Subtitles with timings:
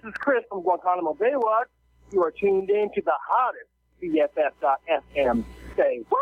[0.00, 1.66] This is Chris from Guantanamo Bay Watch.
[2.12, 3.66] You are tuned in to the hottest
[4.00, 5.44] BFF.FM.
[5.76, 6.20] Say what?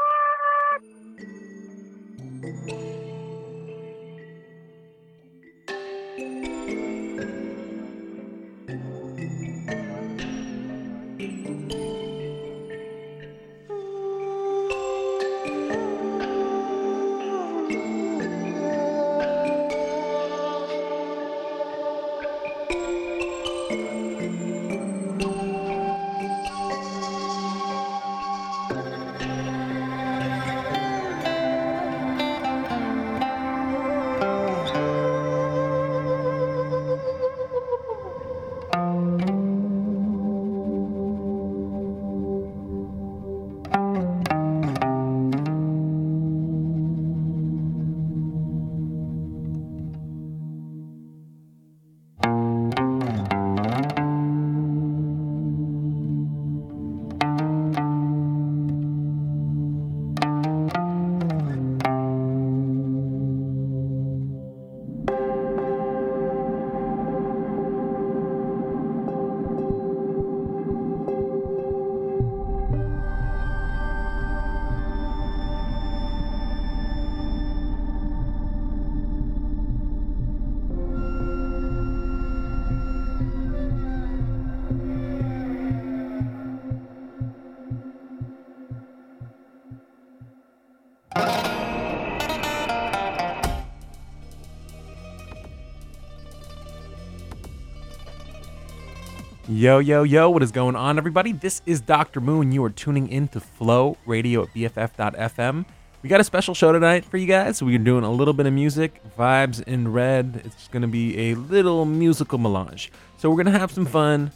[99.67, 101.33] Yo, yo, yo, what is going on, everybody?
[101.33, 102.21] This is Dr.
[102.21, 102.53] Moon.
[102.53, 105.65] You are tuning in to Flow Radio at BFF.FM.
[106.05, 107.61] We got a special show tonight for you guys.
[107.61, 110.43] We're doing a little bit of music, vibes in red.
[110.45, 112.93] It's going to be a little musical melange.
[113.17, 114.31] So we're going to have some fun,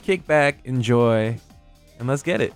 [0.00, 1.36] kick back, enjoy,
[1.98, 2.54] and let's get it.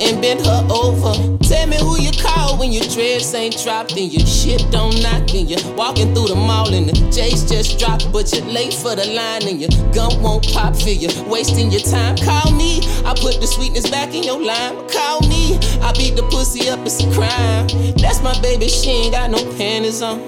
[0.00, 1.38] and bend her over.
[1.44, 5.32] Tell me who you call when your dreads ain't dropped and your shit don't knock
[5.34, 8.94] and you walking through the mall and the J's just dropped, but you're late for
[8.94, 11.08] the line and your gun won't pop for you.
[11.28, 12.80] Wasting your time, call me.
[13.04, 14.88] I put the sweetness back in your lime.
[14.88, 15.58] Call me.
[15.82, 17.68] I beat the pussy up, it's a crime.
[17.96, 20.20] That's my baby, she ain't got no panties on.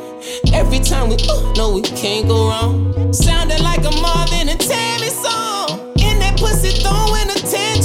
[0.52, 3.12] Every time we oh, uh, know we can't go wrong.
[3.12, 5.92] Sounding like a Marvin and Tammy song.
[5.98, 7.75] In that pussy throwing a 10.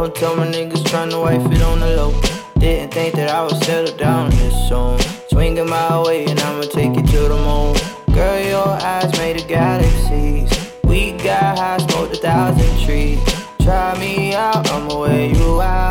[0.00, 2.12] Don't tell my niggas tryna wife it on the low.
[2.58, 4.98] Didn't think that I would settle down this soon.
[5.28, 7.76] Swinging my way and I'ma take you to the moon.
[8.14, 10.50] Girl, your eyes made of galaxies.
[10.84, 13.20] We got high, smoked a thousand trees.
[13.62, 15.89] Try me out, I'ma wear you out.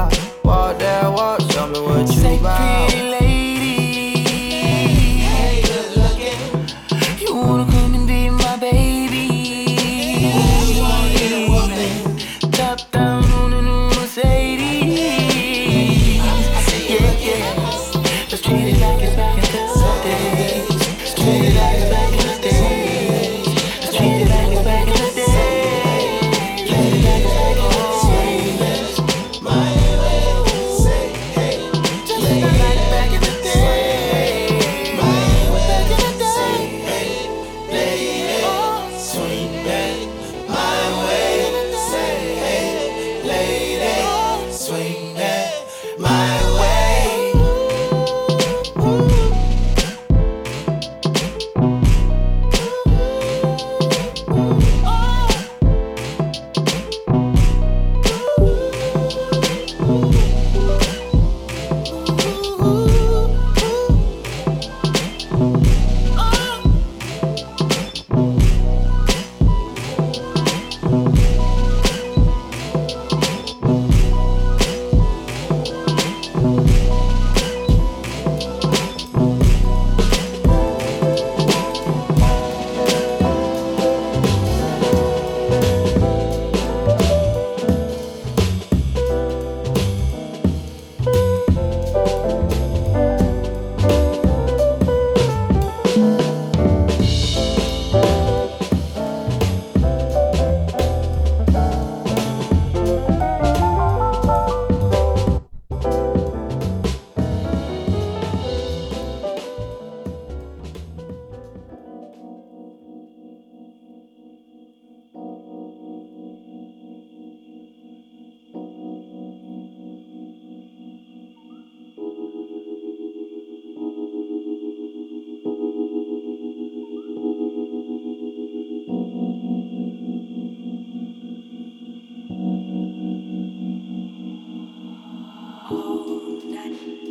[135.69, 137.09] Go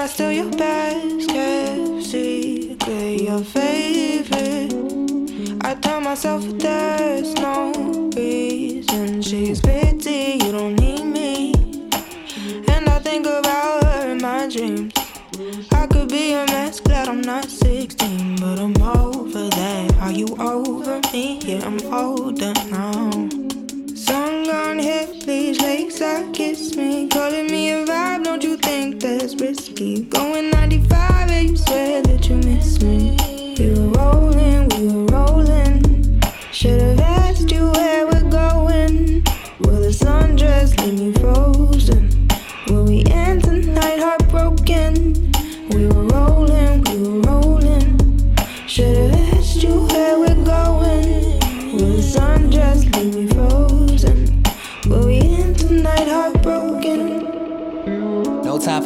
[0.00, 4.72] I steal your best kept secret, your favorite?
[5.62, 9.20] I tell myself there's no reason.
[9.20, 11.52] She's pity, you don't need me.
[12.68, 14.94] And I think about her in my dreams.
[15.70, 18.36] I could be a mess, glad I'm not 16.
[18.36, 19.98] But I'm over that.
[20.00, 21.40] Are you over me?
[21.42, 23.39] Yeah, I'm older now.
[24.50, 28.24] Gone hit these lakeside kiss me, calling me a vibe.
[28.24, 30.02] Don't you think that's risky?
[30.02, 33.16] Going 95 and you swear that you miss me.
[33.56, 36.20] We were rolling, we were rolling.
[36.50, 36.99] Should've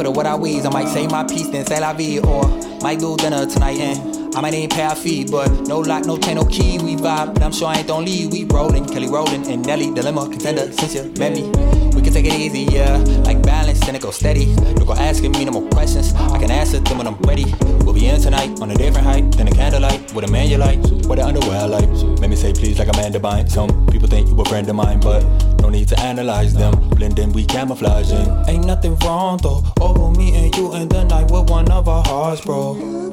[0.05, 0.67] The what I wheeze.
[0.67, 2.47] I might say my piece, then say la vie, or
[2.83, 6.19] might do dinner tonight and I might ain't pay our fee, but no lock, no
[6.19, 6.77] chain, no key.
[6.77, 8.31] We vibe, but I'm sure I ain't don't leave.
[8.31, 11.94] We rollin', Kelly Rowland, and Nelly dilemma contender since you met me.
[12.15, 14.45] Take it easy, yeah, like balance, then it go steady.
[14.45, 16.15] You go asking me no more questions.
[16.15, 17.45] I can answer them when I'm ready.
[17.81, 20.57] We'll be in tonight on a different height than a candlelight with a man you
[20.57, 21.89] like, with the underwear I like.
[22.21, 23.51] Let me say please like Amanda Bynes.
[23.51, 25.25] Some people think you a friend of mine, but
[25.61, 26.89] no need to analyze them.
[26.91, 28.31] Blending, we camouflaging.
[28.47, 29.65] Ain't nothing wrong though.
[29.81, 33.04] Over me and you in the night with one of our hearts, bro.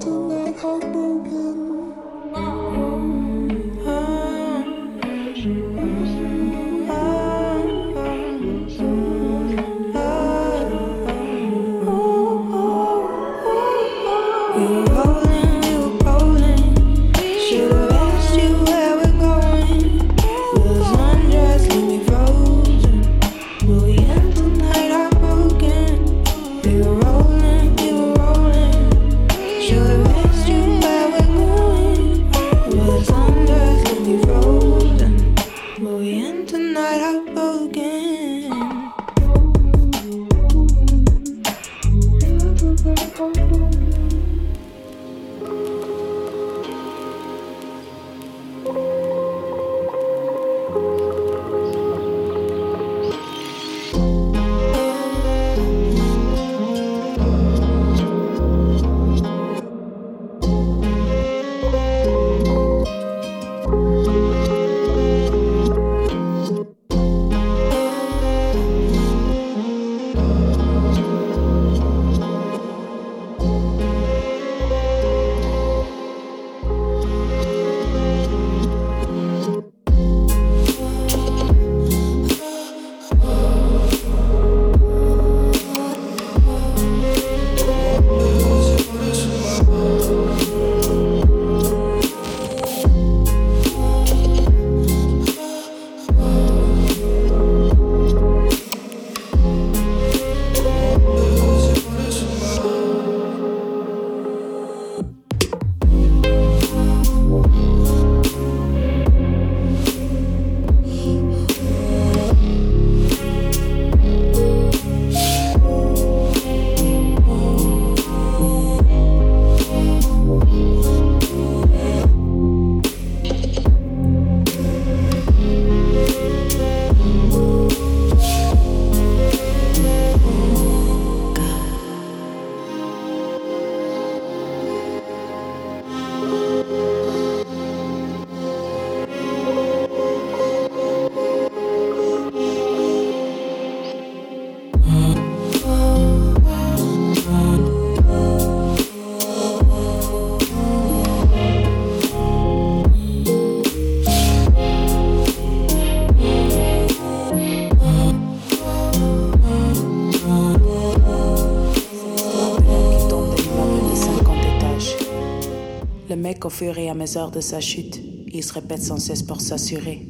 [166.64, 170.08] Et à mesure de sa chute, il se répète sans cesse pour s'assurer.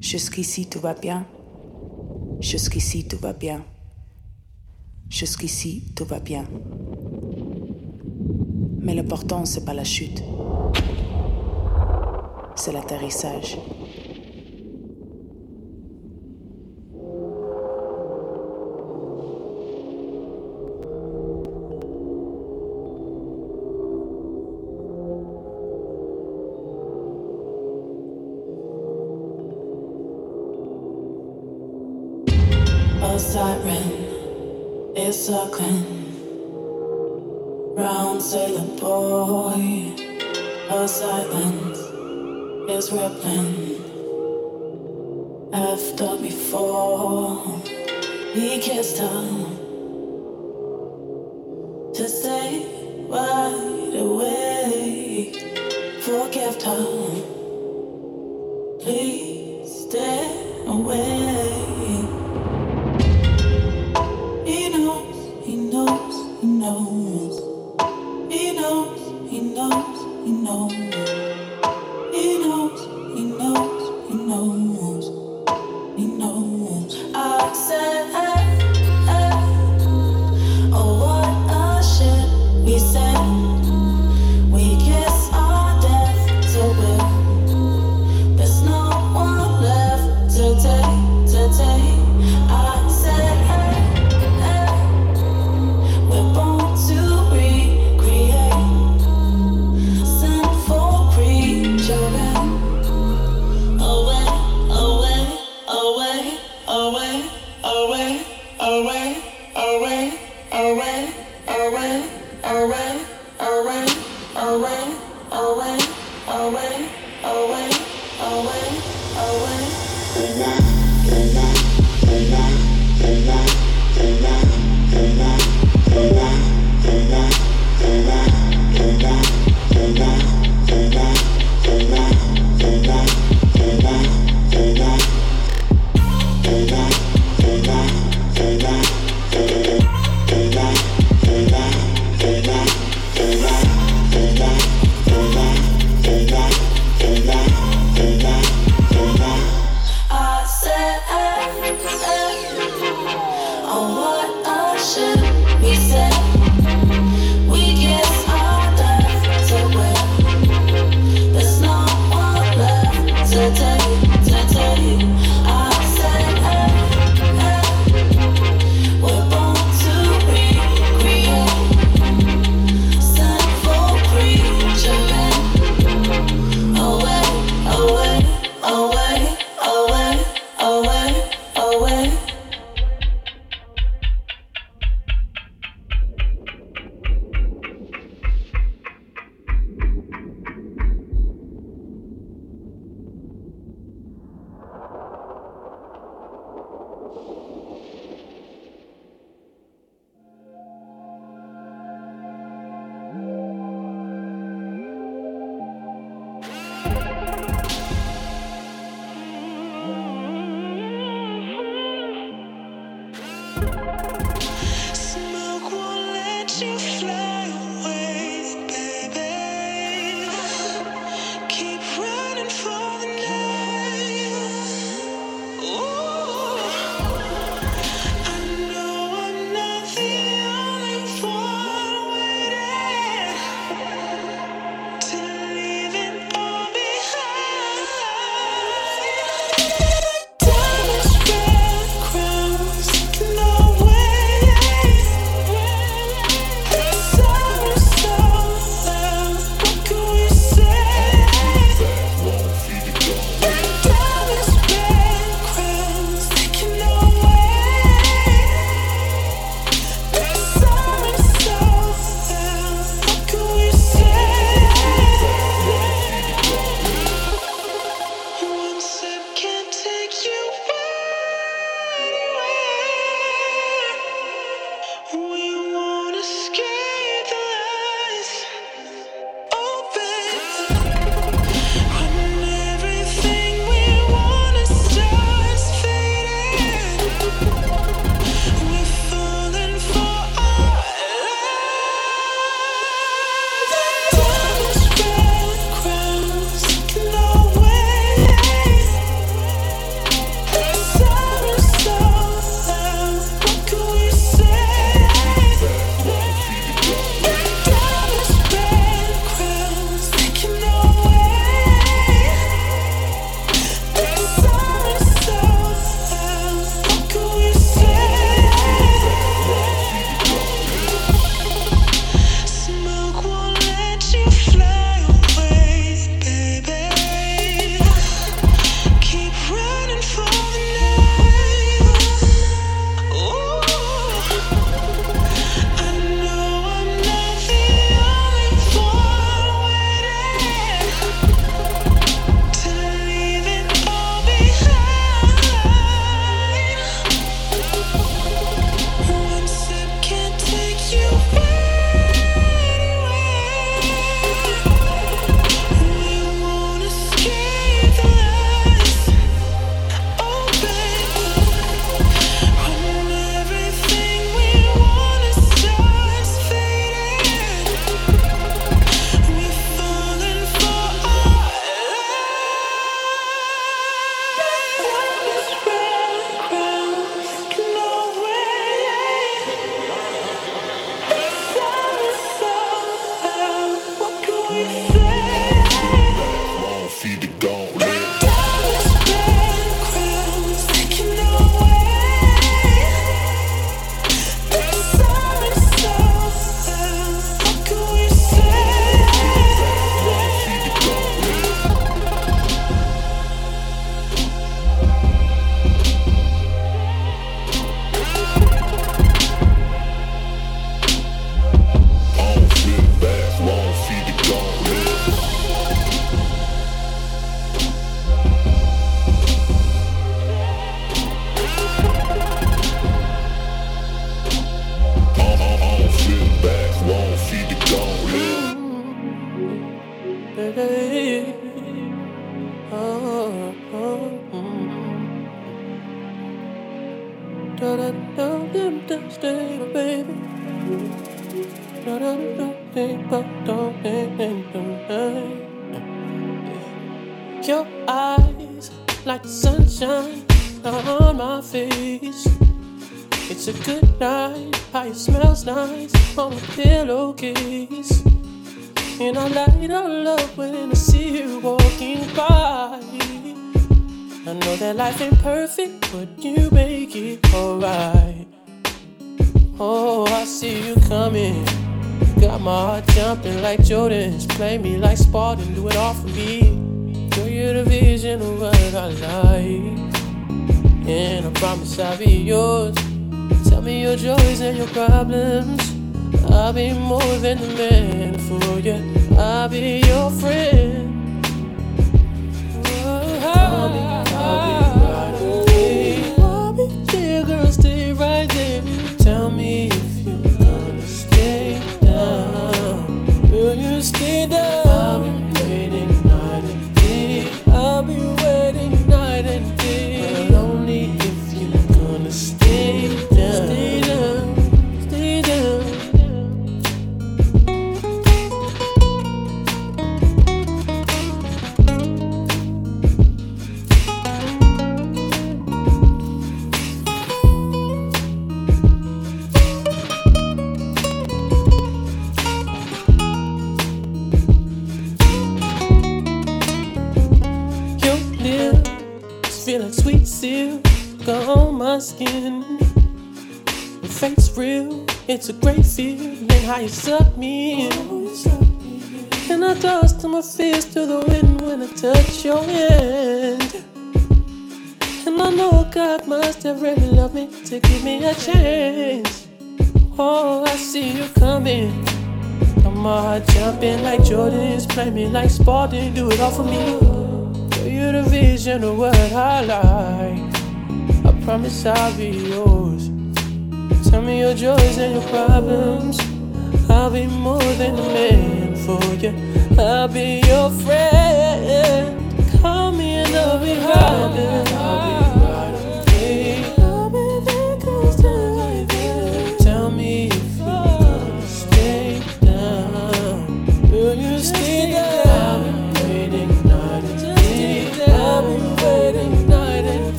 [0.00, 1.26] Jusqu'ici tout va bien.
[2.40, 3.64] Jusqu'ici tout va bien.
[5.08, 6.44] Jusqu'ici tout va bien.
[8.80, 10.22] Mais l'important c'est pas la chute.
[12.56, 13.56] C'est l'atterrissage.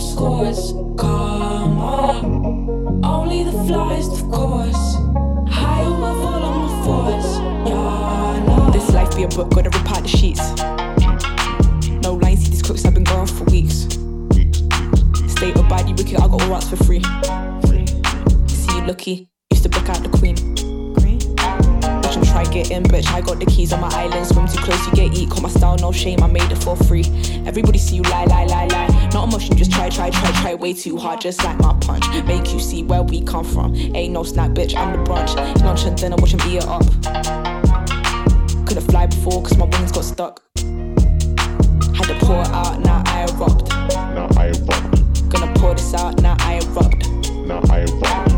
[0.00, 0.72] scores.
[0.98, 4.94] Come on, only the flies, of course.
[5.48, 7.38] High above all on my fours.
[7.68, 10.54] Yeah, This life be a book, gotta rip out the sheets.
[12.02, 13.86] No lines, see these crooks, I've been gone for weeks.
[15.32, 17.02] State of body wicked, I got all rights for free.
[18.48, 20.37] See you lucky, used to book out the queen
[22.44, 23.06] try in, bitch.
[23.12, 24.26] I got the keys on my island.
[24.26, 25.30] Swim too close, you get eat.
[25.30, 26.22] Call my style, no shame.
[26.22, 27.04] I made it for free.
[27.46, 29.10] Everybody see you lie, lie, lie, lie.
[29.12, 31.20] Not emotion, just try, try, try, try way too hard.
[31.20, 32.04] Just like my punch.
[32.26, 33.74] Make you see where we come from.
[33.74, 34.76] Ain't no snack, bitch.
[34.76, 35.34] I'm the brunch.
[35.52, 36.82] It's lunch and dinner, watch him eat it up.
[38.66, 40.42] Couldn't fly before, cause my wings got stuck.
[40.56, 43.68] Had to pour it out, now I erupt.
[43.68, 45.28] Now I erupt.
[45.30, 47.30] Gonna pour this out, now I erupt.
[47.46, 48.37] Now I erupt.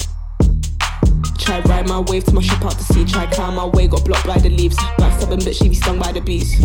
[1.41, 3.03] Try ride my wave to my ship out to sea.
[3.03, 4.77] Try climb my way, got blocked by the leaves.
[4.77, 6.63] Backstabbing bitch, she be stung by the bees.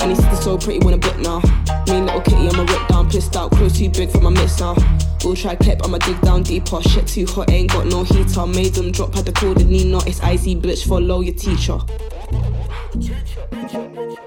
[0.00, 1.40] And he's so pretty when a bit now.
[1.88, 4.58] Mean little kitty, I'm a rip down, pissed out, crew too big for my miss
[4.60, 4.74] now.
[5.24, 6.80] Will try clip, I'ma dig down deeper.
[6.82, 8.46] Shit too hot, ain't got no heater.
[8.46, 9.98] Made them drop, had to call the Nina.
[10.06, 11.78] It's icy, bitch, follow your teacher.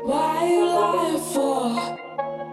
[0.03, 1.97] Why you lying for?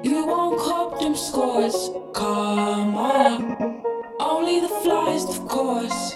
[0.02, 1.90] You won't cop them scores.
[2.14, 3.77] Come on.
[4.20, 6.14] Only the flyest, of course.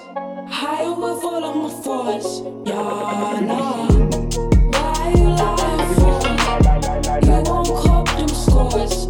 [0.48, 2.40] Higher with all of my fours.
[2.66, 3.86] Yeah, nah.
[4.72, 7.26] Why you lying for?
[7.26, 9.06] You won't cop them scores.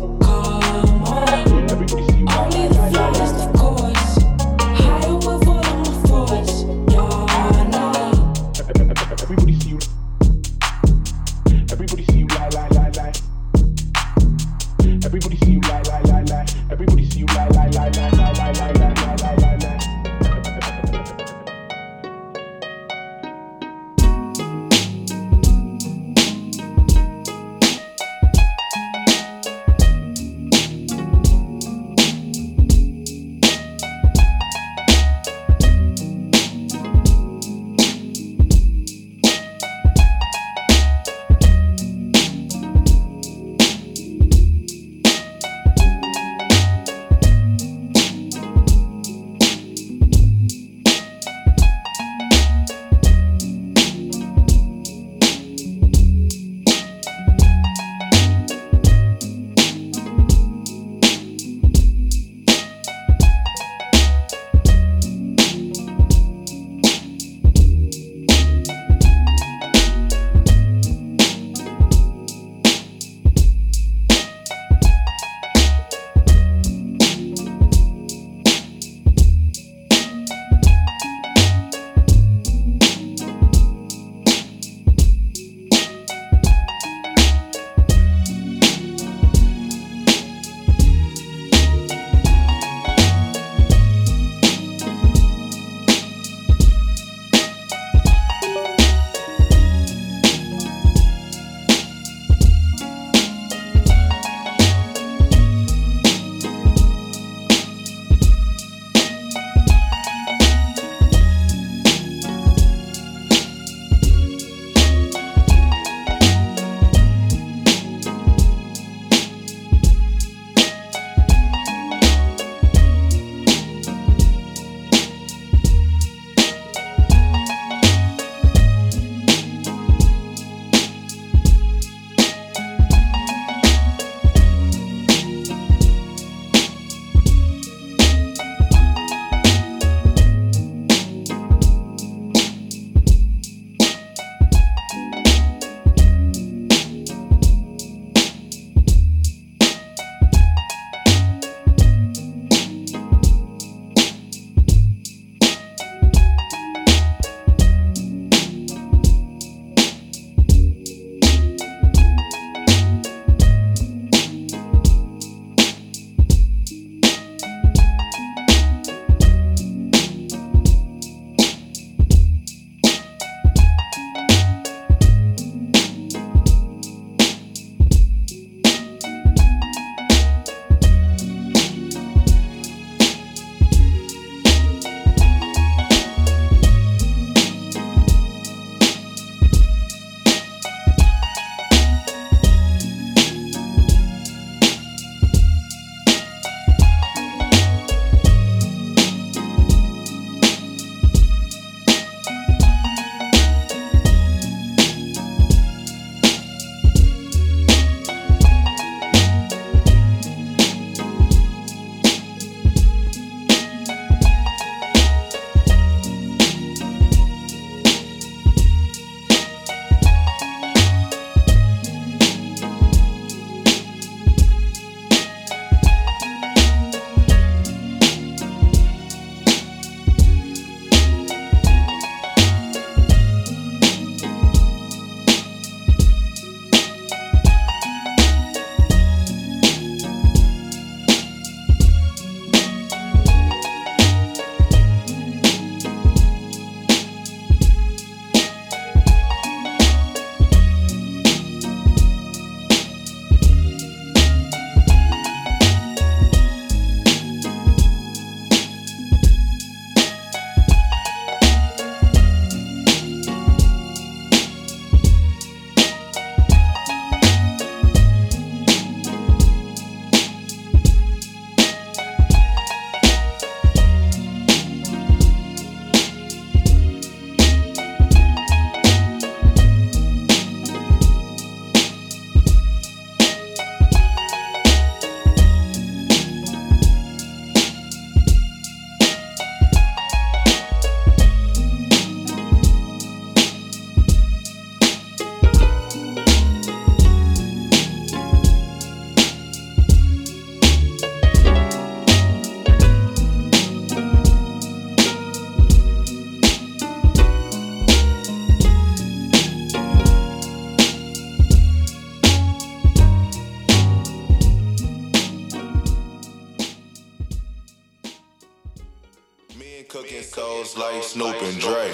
[319.88, 321.92] Cooking souls like Snoop and Dre.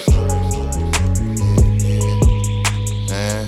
[3.11, 3.45] Eh,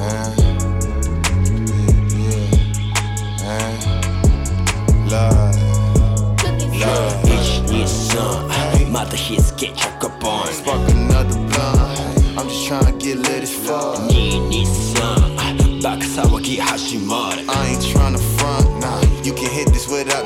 [0.00, 0.34] eh,
[3.42, 3.76] eh,
[5.10, 5.56] love,
[6.80, 7.24] love.
[7.26, 8.14] Each year's
[8.90, 10.46] mother hits get chock up on.
[10.52, 12.38] Spark another blunt.
[12.38, 14.00] I'm just trying to get lit as fuck.
[14.06, 14.93] Need need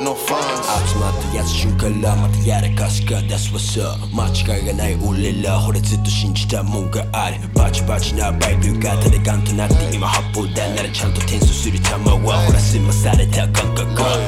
[0.08, 0.64] no funds.
[0.88, 13.84] 集まったやつ瞬からまたやらかすか That's what's up 間違いがない俺らほらずっと信じたもんがあるバチバチなバイブ型でガンとなって今発砲弾ならちゃんと転送する弾はほら済まされた感覚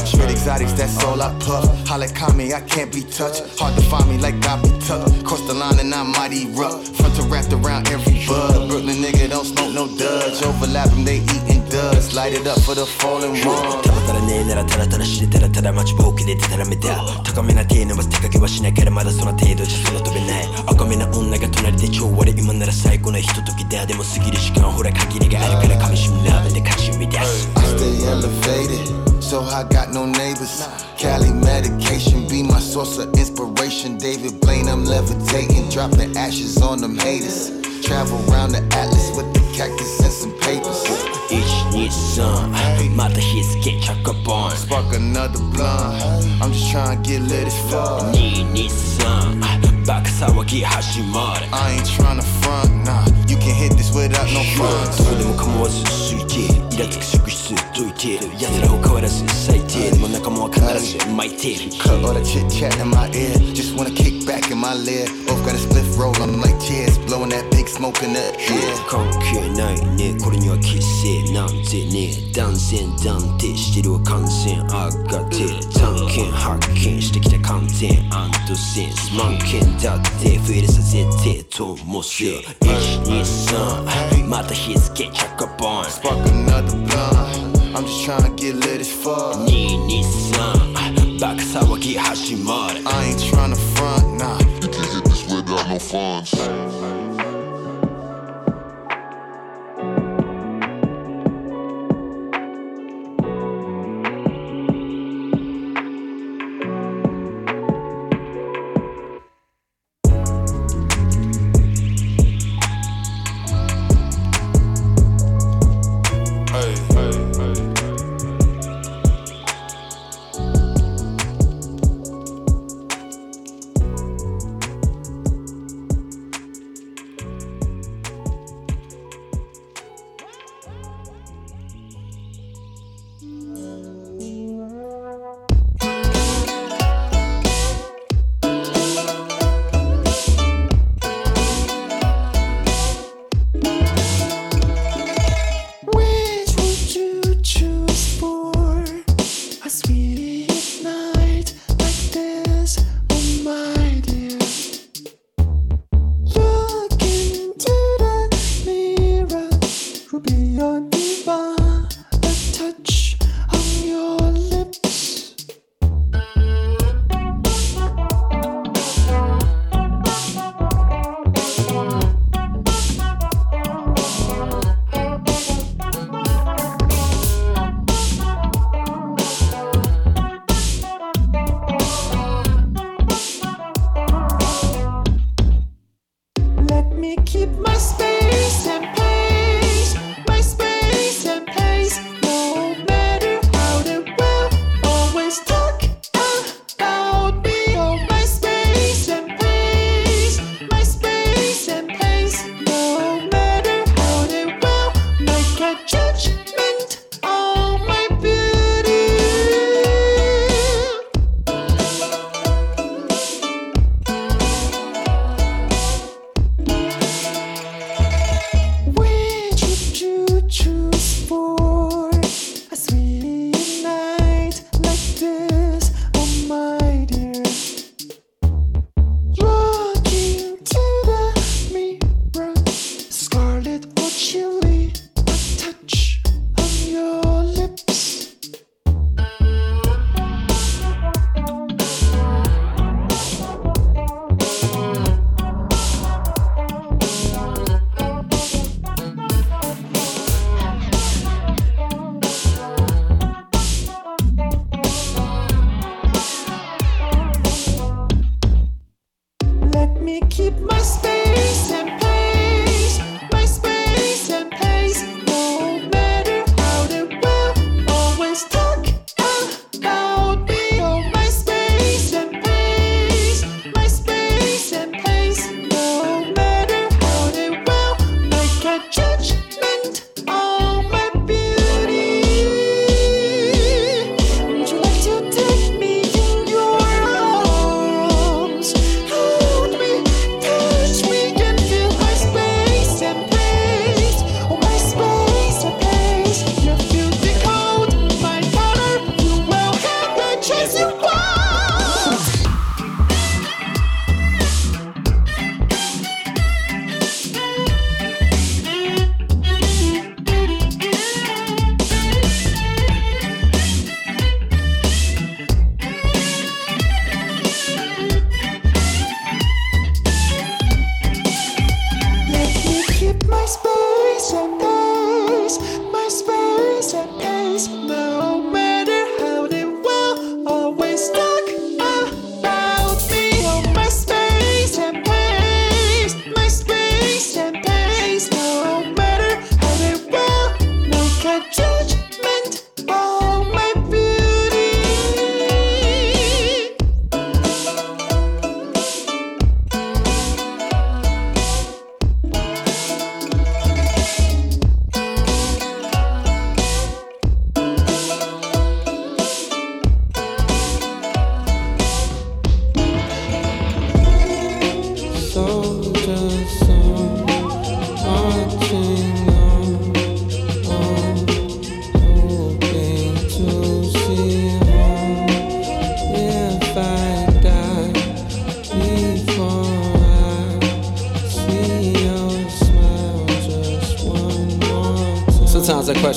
[0.07, 1.67] Straight exotics, that's all I puff.
[1.87, 3.43] Holla me, I can't be touched.
[3.59, 5.25] Hard to find me like I be tucked.
[5.25, 6.87] Cross the line and I'm mighty rough.
[6.97, 8.69] Front to wrapped around every bud.
[8.69, 10.43] Brooklyn nigga don't smoke no duds.
[10.43, 11.40] Overlap them, they eating
[11.72, 12.14] duds.
[12.14, 13.82] Light it up for the fallen one.
[13.82, 30.68] ただただねえならただただ死ねたらただ待ちぼうけでたらめだ高めな手伸ばす手かけはしないからまだその程度じゃ空飛べない赤めな女が隣で超割れ今なら最高なひとときだでも過ぎる時間ほら限りがあるから噛みしめなめて勝ち乱す I stay elevated, so I got no neighbors.
[30.98, 33.98] Cali medication be my source of inspiration.
[33.98, 37.50] David Blaine, I'm levitating, dropping ashes on them haters.
[37.82, 41.21] Travel around the atlas with the cactus and some papers.
[41.32, 42.52] Each needs some.
[42.96, 44.52] My hits get chuck up on.
[44.52, 46.42] Spark another blunt.
[46.42, 48.12] I'm just trying to get lit as fuck.
[48.12, 53.07] Need, need some バカ騒ぎ始まる I ain't trying to front, nah.
[53.29, 54.99] You can hit this without no funds.
[55.05, 63.33] どうでも構わずついてイラつく職質解いてる奴らを変わらず最低でも仲間は必ず巻いてる Cut all the chit chat in my ear.
[63.55, 65.09] Just wanna kick back in my lid.
[65.27, 66.99] Both got a split roll on them like tears.
[67.07, 68.77] Blowing that big smoke in the air.
[68.89, 82.25] 関係ないねこれには規制なんてね断然断定してるわ完全上がってる探検発見してきた観点アンドセンス満件 だって増えるさせてともせ
[82.61, 87.57] 123また日付チャックボン Spark another blunt.
[87.77, 89.37] I'm just trying to get lit as fuck.
[89.47, 94.37] 223バカ騒ぎ始まる I ain't trying to front, nah.
[94.61, 97.00] You can hit this without no funds.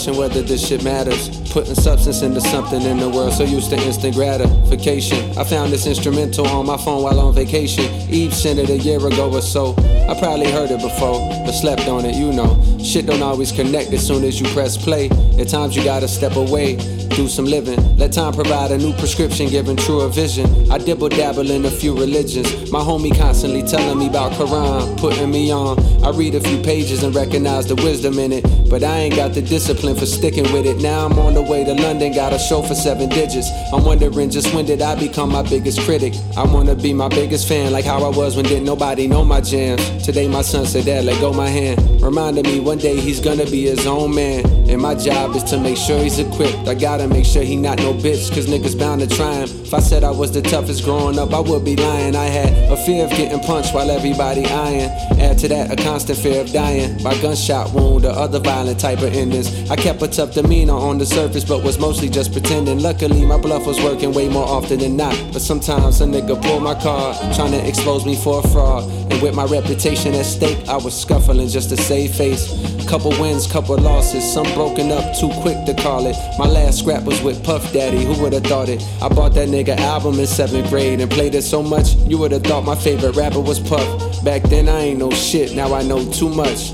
[0.05, 1.29] Question whether this shit matters.
[1.51, 5.19] Putting substance into something in the world, so used to instant gratification.
[5.39, 7.85] I found this instrumental on my phone while on vacation.
[8.11, 9.75] Eve sent it a year ago or so.
[10.09, 12.61] I probably heard it before, but slept on it, you know.
[12.83, 15.09] Shit don't always connect as soon as you press play.
[15.39, 16.77] At times you gotta step away,
[17.15, 17.79] do some living.
[17.97, 20.47] Let time provide a new prescription, giving truer vision.
[20.71, 22.71] I dibble dabble in a few religions.
[22.71, 25.79] My homie constantly telling me about Quran, putting me on.
[26.05, 29.33] I read a few pages and recognize the wisdom in it, but I ain't got
[29.33, 30.79] the discipline for sticking with it.
[30.83, 33.49] Now I'm on the way to London, got a show for seven digits.
[33.73, 36.15] I'm wondering just when did I become my biggest critic?
[36.37, 39.41] I wanna be my biggest fan, like how I was when didn't nobody know my
[39.41, 40.05] jams.
[40.05, 41.81] Today my son said, Dad, let go my hand.
[42.03, 44.45] Reminded me one day he's gonna be his own man.
[44.69, 46.69] And my job is to make sure he's equipped.
[46.69, 49.49] I gotta make sure he not no bitch, cause niggas bound to try him.
[49.65, 52.15] If I said I was the toughest growing up, I would be lying.
[52.15, 54.91] I had a fear of getting punched while everybody eyeing.
[55.21, 58.99] Add to that a constant fear of dying by gunshot wound or other violent type
[58.99, 59.71] of endings.
[59.71, 62.81] I kept a tough demeanor on the surface, but was mostly just pretending.
[62.81, 65.15] Luckily, my bluff was working way more often than not.
[65.33, 68.85] But sometimes a nigga pulled my card, trying to expose me for a fraud.
[69.11, 72.49] And with my reputation at stake, I was scuffling just to save face.
[72.89, 76.17] Couple wins, couple losses, some broken up too quick to call it.
[76.39, 78.83] My last scrap was with Puff Daddy, who would've thought it?
[79.03, 82.45] I bought that nigga album in seventh grade and played it so much, you would've
[82.45, 84.23] thought my favorite rapper was Puff.
[84.23, 86.73] Back then I ain't no shit, now I know too much.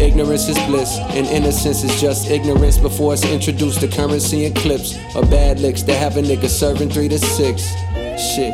[0.00, 4.96] Ignorance is bliss, and innocence is just ignorance before it's introduced to currency and clips
[5.14, 7.70] or bad licks that have a nigga serving three to six.
[8.34, 8.52] Shit.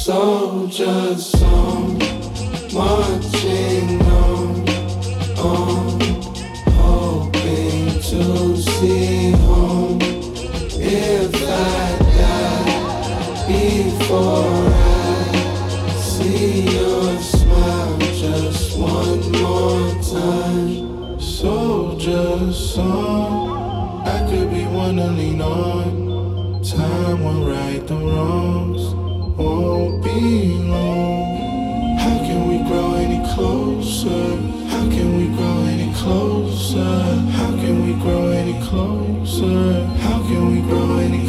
[0.00, 1.98] Soldiers song,
[2.72, 4.68] marching on,
[5.38, 6.00] on,
[6.72, 9.39] hoping to see
[37.40, 39.86] How can we grow any closer?
[40.00, 41.19] How can we grow any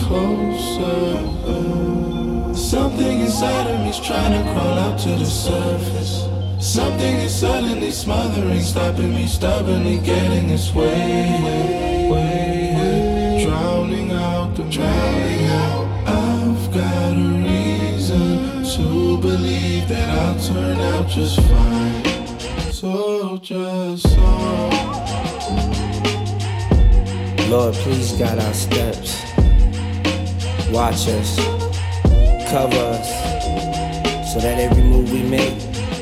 [2.72, 6.28] Something inside of me's trying to crawl out to the surface.
[6.60, 15.46] Something is suddenly smothering, stopping me stubbornly getting its way, way, drowning out the drowning
[15.48, 15.86] out.
[16.08, 22.72] I've got a reason to believe that I'll turn out just fine.
[22.72, 24.70] So just so.
[27.50, 29.31] Lord, please guide our steps.
[30.72, 31.36] Watch us,
[32.50, 33.10] cover us,
[34.34, 35.54] so that every move we make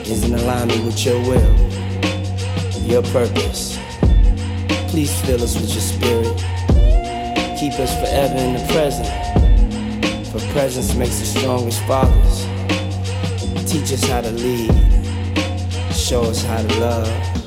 [0.07, 1.55] is in alignment with your will,
[2.85, 3.79] your purpose.
[4.89, 6.37] Please fill us with your spirit.
[7.59, 9.07] Keep us forever in the present.
[10.27, 12.45] For presence makes the strongest fathers.
[13.69, 14.71] Teach us how to lead.
[15.95, 17.07] Show us how to love.
[17.07, 17.38] love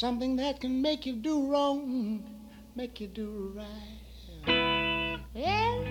[0.00, 2.24] Something that can make you do wrong,
[2.74, 5.18] make you do right.
[5.34, 5.84] Yeah.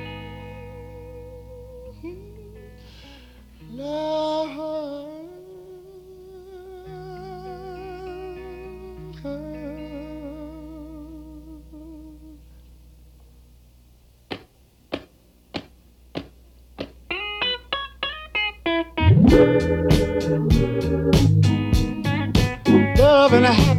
[3.69, 4.39] Love.
[22.97, 23.78] love and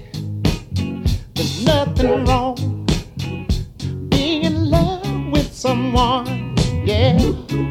[1.63, 2.85] Nothing wrong
[4.09, 6.55] being in love with someone.
[6.85, 7.70] Yeah.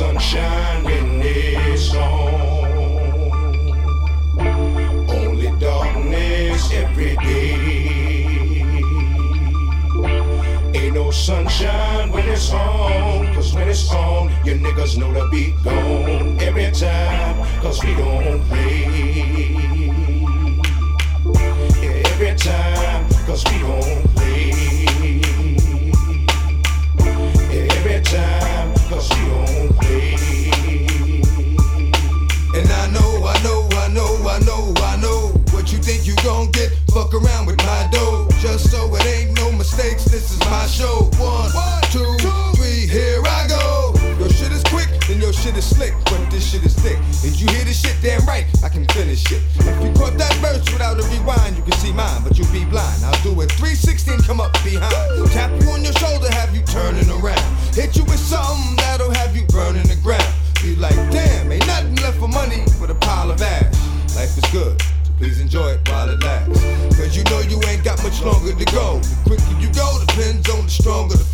[0.00, 2.32] sunshine when it's on.
[5.10, 8.64] Only darkness every day.
[10.74, 13.34] Ain't no sunshine when it's on.
[13.34, 17.36] Cause when it's on, you niggas know to be gone every time.
[17.60, 19.50] Cause we don't play.
[21.82, 24.19] Yeah, every time, cause we don't play.
[36.24, 38.28] gon' get fuck around with my dough.
[38.40, 41.10] Just so it ain't no mistakes, this is my show.
[41.18, 41.50] One,
[41.90, 42.16] two,
[42.56, 43.94] three, here I go.
[44.18, 46.98] Your shit is quick, then your shit is slick, but this shit is thick.
[47.22, 47.96] Did you hear this shit?
[48.02, 49.42] Damn right, I can finish it.
[49.56, 52.64] If you caught that verse without a rewind, you can see mine, but you'll be
[52.64, 53.04] blind.
[53.04, 54.92] I'll do it 360 and come up behind.
[55.32, 57.44] Tap you on your shoulder, have you turning around.
[57.74, 60.34] Hit you with something that'll have you burning the ground.
[60.62, 63.72] Be like, damn, ain't nothing left for money but a pile of ass.
[64.16, 64.76] Life is good.
[65.20, 66.64] Please enjoy it while it lasts.
[66.96, 69.00] Cause you know you ain't got much longer to go.
[69.00, 71.29] The quicker you go depends on the stronger the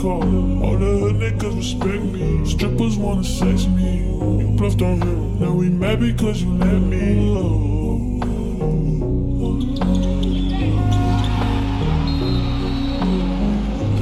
[0.00, 0.22] call.
[0.64, 2.46] All the hood niggas respect me.
[2.46, 3.98] Strippers wanna sex me.
[4.40, 5.40] You bluffed on him.
[5.40, 7.00] Now we mad because you let me.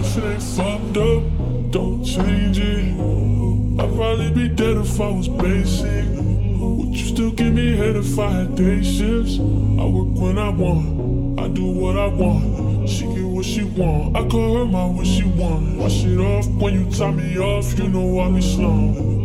[0.00, 1.22] If it ain't fucked up,
[1.72, 2.94] don't change it.
[3.80, 6.06] I'd probably be dead if I was basic.
[6.60, 9.38] Would you still give me head if I had day shifts?
[9.38, 12.67] I work when I want, I do what I want.
[12.88, 14.16] She get what she want.
[14.16, 15.76] I call her my what she want.
[15.76, 17.78] Wash it off when you tie me off.
[17.78, 19.17] You know I'm slow.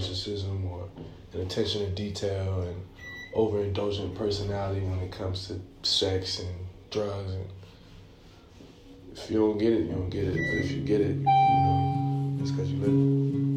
[0.00, 0.88] narcissism or
[1.32, 2.82] an attention to detail and
[3.34, 6.54] overindulgent personality when it comes to sex and
[6.90, 7.32] drugs.
[7.32, 7.46] And
[9.12, 10.32] if you don't get it, you don't get it.
[10.32, 13.49] But if you get it, you know, it's because you live.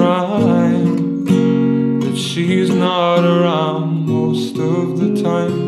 [0.00, 1.26] crime
[2.00, 5.58] that she's not around most of the time.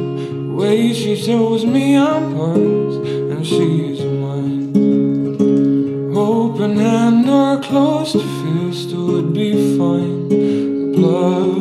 [0.49, 2.97] The way she shows me I'm hers
[3.33, 4.73] and she's mine.
[6.17, 10.93] Open hand or closed fist would be fine.
[10.93, 11.52] Blood.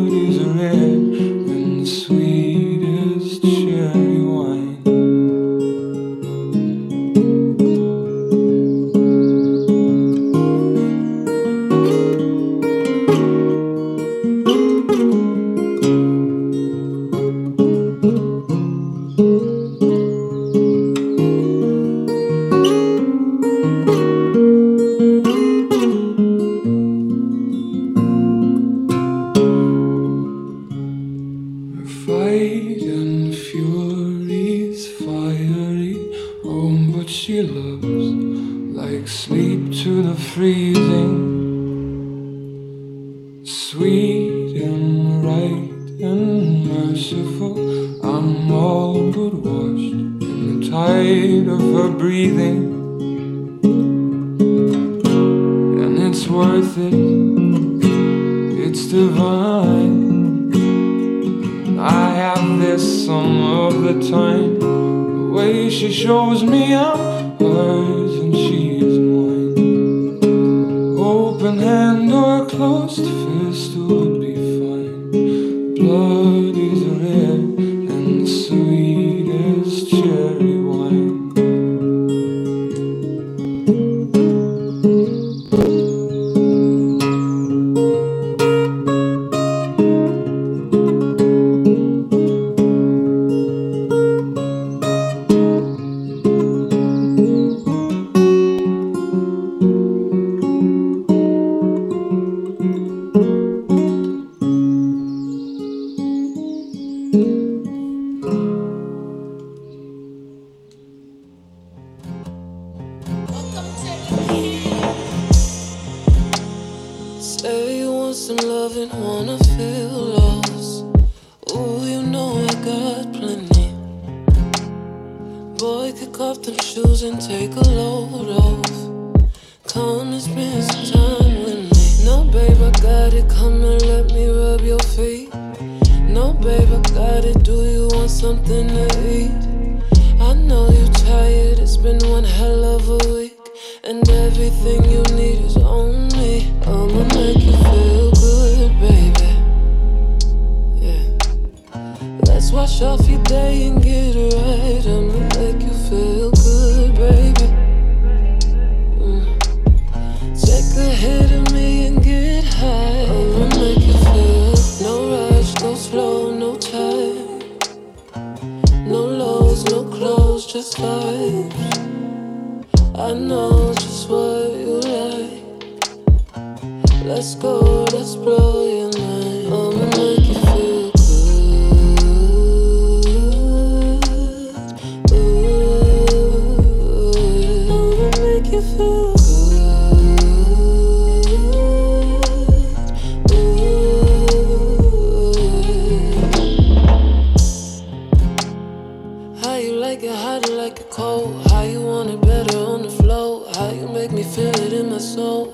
[199.52, 201.46] How you like it, hot or like it cold?
[201.52, 203.52] How you want it better on the flow?
[203.56, 205.52] How you make me feel it in my soul?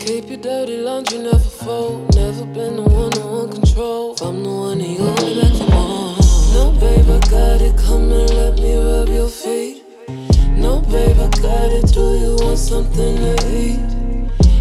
[0.00, 2.12] Keep your dirty laundry never fold.
[2.16, 4.14] Never been the one to want control.
[4.14, 6.16] If I'm the one, you hold me back for more.
[6.56, 7.78] No, babe, I got it.
[7.78, 9.84] Come and let me rub your feet.
[10.58, 11.94] No, babe, I got it.
[11.94, 13.78] Do you want something to eat?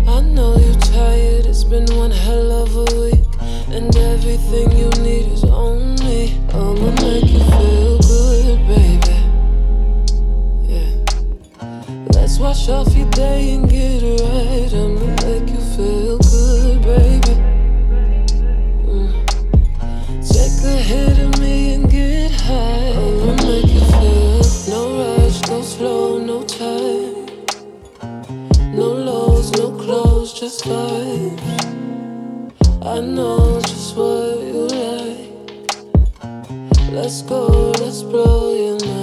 [0.07, 1.47] I know you're tired.
[1.47, 3.32] It's been one hell of a week.
[3.69, 6.38] And everything you need is on me.
[6.53, 9.18] I'ma make you feel good, baby.
[10.64, 10.91] Yeah.
[12.14, 14.73] Let's wash off your day and get it right.
[14.73, 17.35] I'ma make you feel good, baby.
[18.85, 19.11] Mm.
[20.27, 22.91] Take a hit of me and get high.
[22.91, 27.26] I'ma make you feel no rush, go slow, no time.
[28.76, 31.52] No lows, no clothes, just vibes.
[32.85, 35.31] I know just what you like.
[36.91, 39.02] Let's go, let's blow your mind.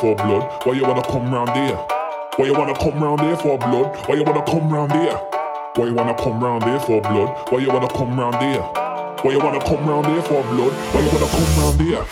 [0.00, 0.64] For blood?
[0.64, 1.76] Why you wanna come round here?
[2.36, 3.96] Why you wanna come round here for blood?
[4.06, 5.16] Why you wanna come round here?
[5.74, 7.50] Why you wanna come round here for blood?
[7.50, 8.62] Why you wanna come round here?
[9.22, 10.72] Why you wanna come round here for blood?
[10.92, 12.04] Why you wanna come round here?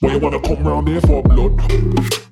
[0.00, 2.23] Why you wanna come round here for blood?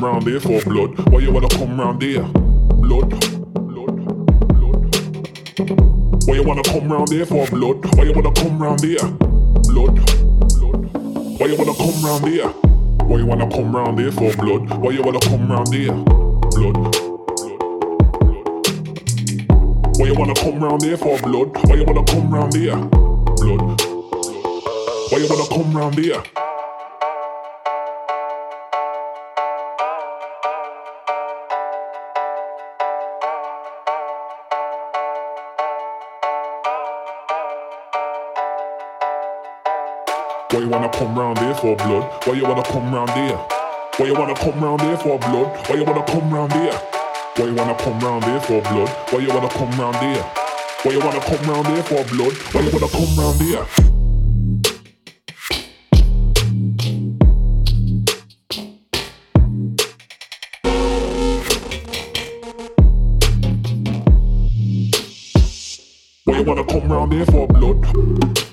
[0.00, 0.98] Come round here for blood?
[1.10, 2.22] Why you wanna come round here?
[2.22, 3.10] Blood,
[3.68, 3.96] blood,
[4.48, 4.96] blood.
[6.26, 7.84] Why you wanna come round here for blood?
[7.96, 8.96] Why you wanna come round here?
[9.68, 9.96] Blood,
[10.56, 10.80] blood.
[11.38, 12.48] Why you wanna come round here?
[12.48, 14.70] Why you wanna come round here for blood?
[14.80, 15.92] Why you wanna come round here?
[15.92, 16.76] Blood.
[19.98, 21.68] Why you wanna come round here for blood?
[21.68, 22.76] Why you wanna come round here?
[22.76, 23.80] Blood.
[25.10, 26.39] Why you wanna come round here?
[41.00, 42.04] Come round here for blood?
[42.26, 43.38] Why you wanna come round here?
[43.96, 45.46] Why you wanna come round here for blood?
[45.66, 46.78] Why you wanna come round here?
[47.36, 48.88] Why you wanna come round here for blood?
[49.08, 50.22] Why you wanna come round here?
[50.82, 52.34] Why you wanna come round here for blood?
[52.52, 53.64] Why you wanna come round here?
[66.24, 68.49] Why you wanna come round here for blood?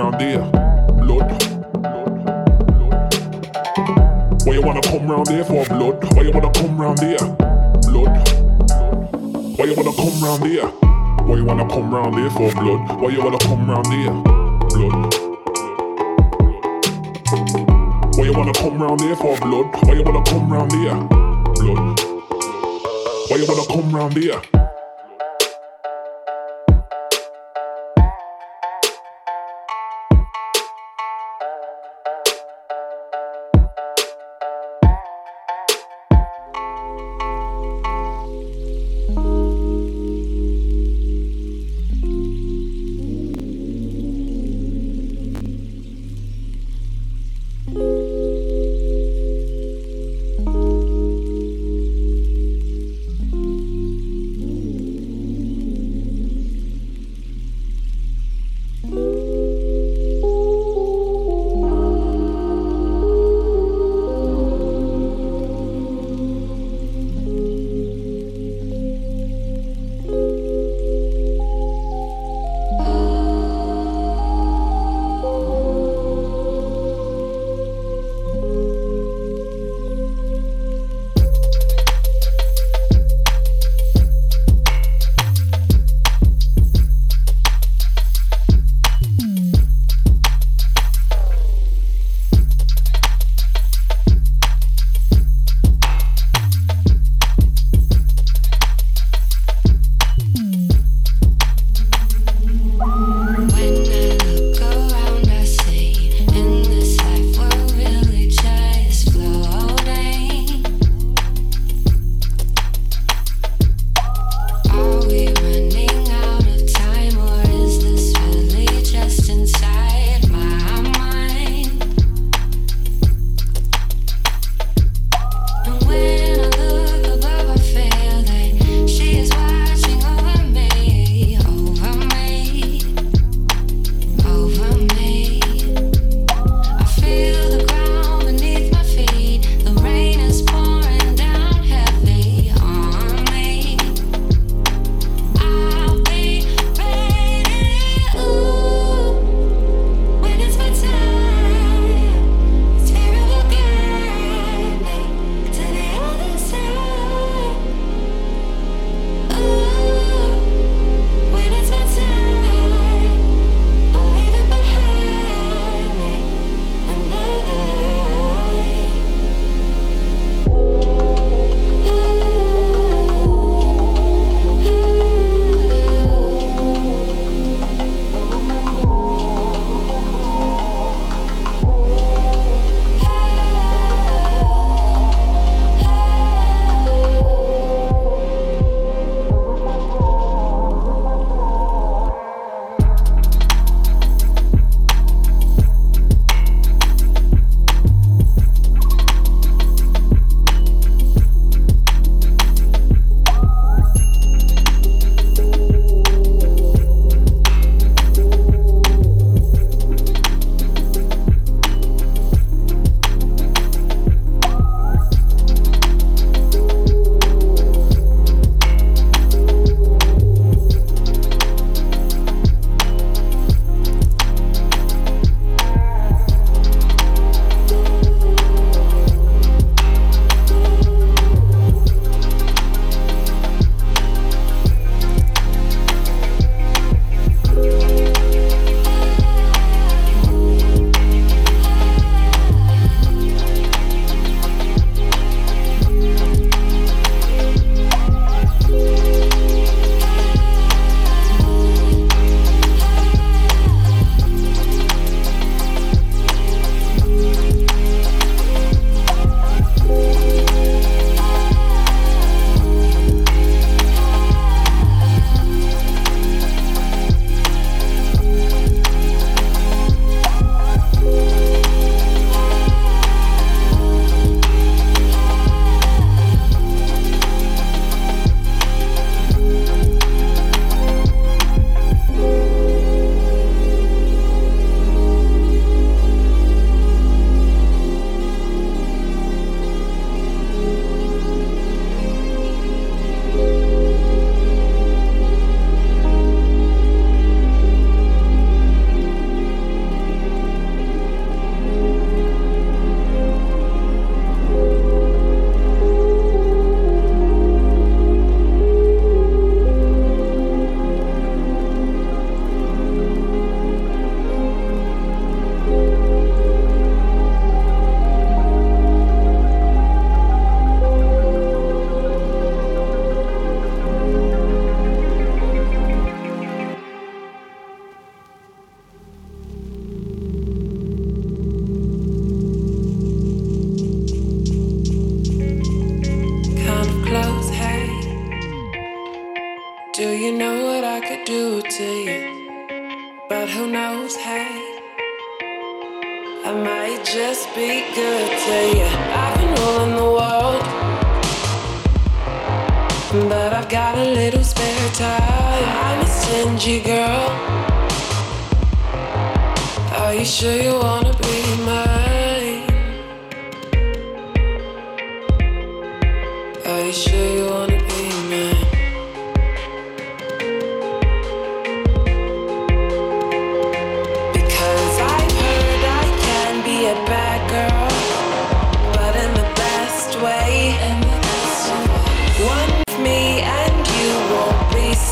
[0.00, 0.40] Round here?
[1.04, 1.28] Blood.
[4.46, 6.14] Why you wanna come round here for blood?
[6.14, 7.18] Why you wanna come round here?
[7.88, 8.14] Blood.
[9.58, 10.68] Why you wanna come round here?
[11.26, 13.00] Why you wanna come round here for blood?
[13.00, 14.14] Why you wanna come round here?
[14.72, 15.14] Blood.
[18.16, 19.66] Why you wanna come round here for blood?
[19.84, 20.96] Why you wanna come round here?
[21.60, 22.00] Blood.
[23.28, 24.59] Why you wanna come round here?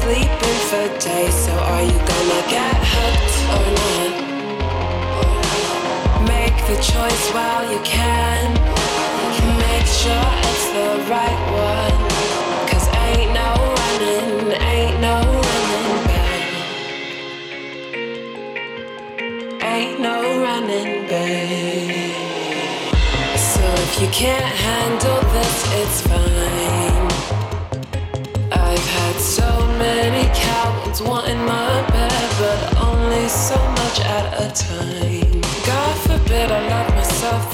[0.09, 1.38] Sleeping for days.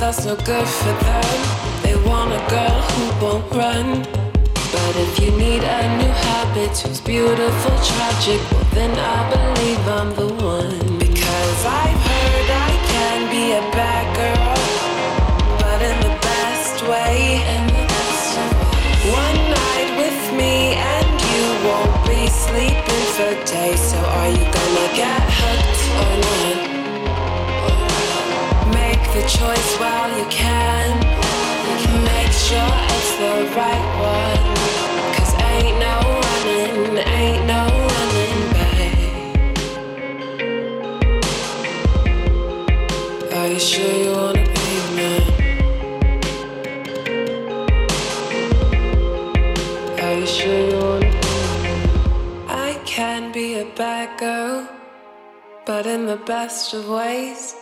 [0.04, 1.40] That's no good for them.
[1.82, 4.02] They want a girl who won't run.
[4.74, 10.10] But if you need a new habit who's beautiful, tragic, well then I believe I'm
[10.20, 10.98] the one.
[10.98, 14.54] Because I've heard I can be a bad girl,
[15.60, 17.40] but in the best way.
[19.24, 23.80] One night with me and you won't be sleeping for days.
[23.90, 25.33] So are you gonna get
[29.38, 30.88] choice while you can.
[32.10, 34.44] Make sure it's the right one.
[35.16, 36.76] Cause ain't no running,
[37.20, 38.96] ain't no running back.
[43.38, 45.32] Are you sure you wanna be mine?
[50.04, 51.34] Are you sure you wanna be?
[52.48, 54.68] I can be a bad girl,
[55.66, 57.53] but in the best of ways.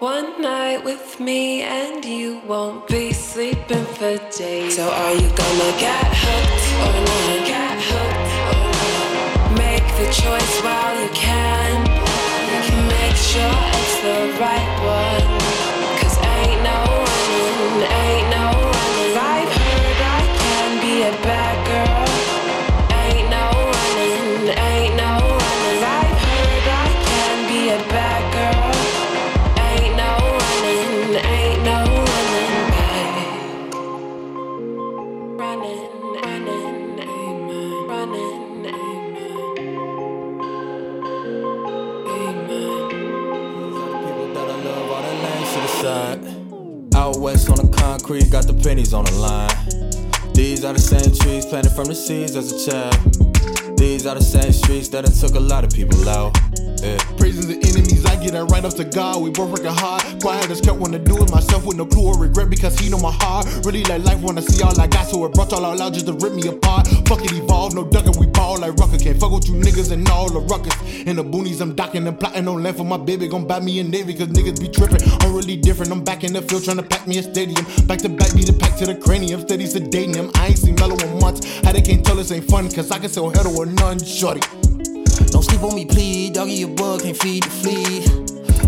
[0.00, 4.76] One night with me and you won't be sleeping for days.
[4.76, 7.46] So are you gonna get hooked or not?
[7.48, 9.58] Get hooked or not?
[9.58, 11.82] Make the choice while you can.
[12.86, 15.77] Make sure it's the right one.
[48.08, 50.32] Concrete, got the pennies on the line.
[50.32, 53.76] These are the same trees planted from the seeds as a child.
[53.76, 56.32] These are the same streets that it took a lot of people out.
[56.82, 56.98] Yeah.
[57.16, 59.22] Praising the enemies, I get it right up to God.
[59.22, 60.02] We both working hard.
[60.20, 62.98] Quiet as kept wanna do it myself with no clue or regret because he know
[62.98, 63.46] my heart.
[63.64, 66.06] Really like life, wanna see all I got, so it brought all out loud just
[66.06, 66.86] to rip me apart.
[67.08, 68.98] Fuck it, evolve, no ducking, we ball like rucker.
[68.98, 70.74] Can't fuck with you niggas and all the ruckus.
[71.06, 73.26] In the boonies, I'm docking and plotting on land for my baby.
[73.28, 75.02] Gon' buy me a navy cause niggas be tripping.
[75.20, 77.64] I'm really different, I'm back in the field trying to pack me a stadium.
[77.86, 79.40] Back to back, be the pack to the cranium.
[79.40, 80.30] Steady sedating him.
[80.34, 81.60] I ain't seen mellow in months.
[81.64, 84.57] How they can't tell this ain't fun cause I can sell head or none, shorty.
[85.30, 86.30] Don't sleep on me, please.
[86.30, 88.00] Doggy, your bug can't feed the flea.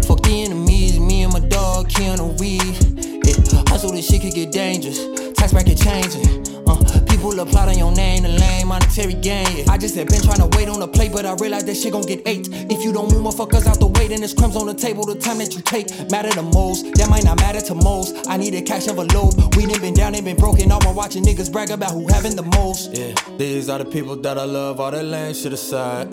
[0.07, 2.79] Fuck the enemies, me and my dog, Keanu Reeves.
[3.27, 4.99] Yeah, hustle this shit could get dangerous.
[5.35, 6.47] Tax bracket changing.
[6.67, 6.77] Uh,
[7.09, 9.47] people applaud on your name, the lame monetary gain.
[9.57, 9.73] Yeah.
[9.73, 11.93] I just have been trying to wait on the plate, but I realized that shit
[11.93, 12.49] gon' get ate.
[12.51, 15.05] If you don't move motherfuckers out the way, then there's crumbs on the table.
[15.07, 16.95] The time that you take matter the most.
[16.95, 18.27] That might not matter to most.
[18.29, 19.35] I need a cash envelope.
[19.57, 20.71] We done been down and been broken.
[20.73, 22.93] All my watching niggas brag about who having the most.
[22.93, 26.09] Yeah, these are the people that I love, all that land shit aside.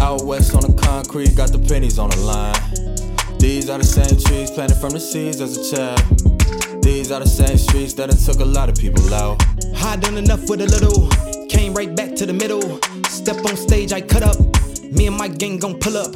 [0.00, 3.38] Out west on the concrete, got the pennies on the line.
[3.38, 6.82] These are the same trees planted from the seeds as a child.
[6.82, 9.42] These are the same streets that it took a lot of people out.
[9.82, 11.08] I done enough with a little.
[11.48, 12.80] Came right back to the middle.
[13.08, 14.36] Step on stage, I cut up.
[14.82, 16.14] Me and my gang gon' pull up.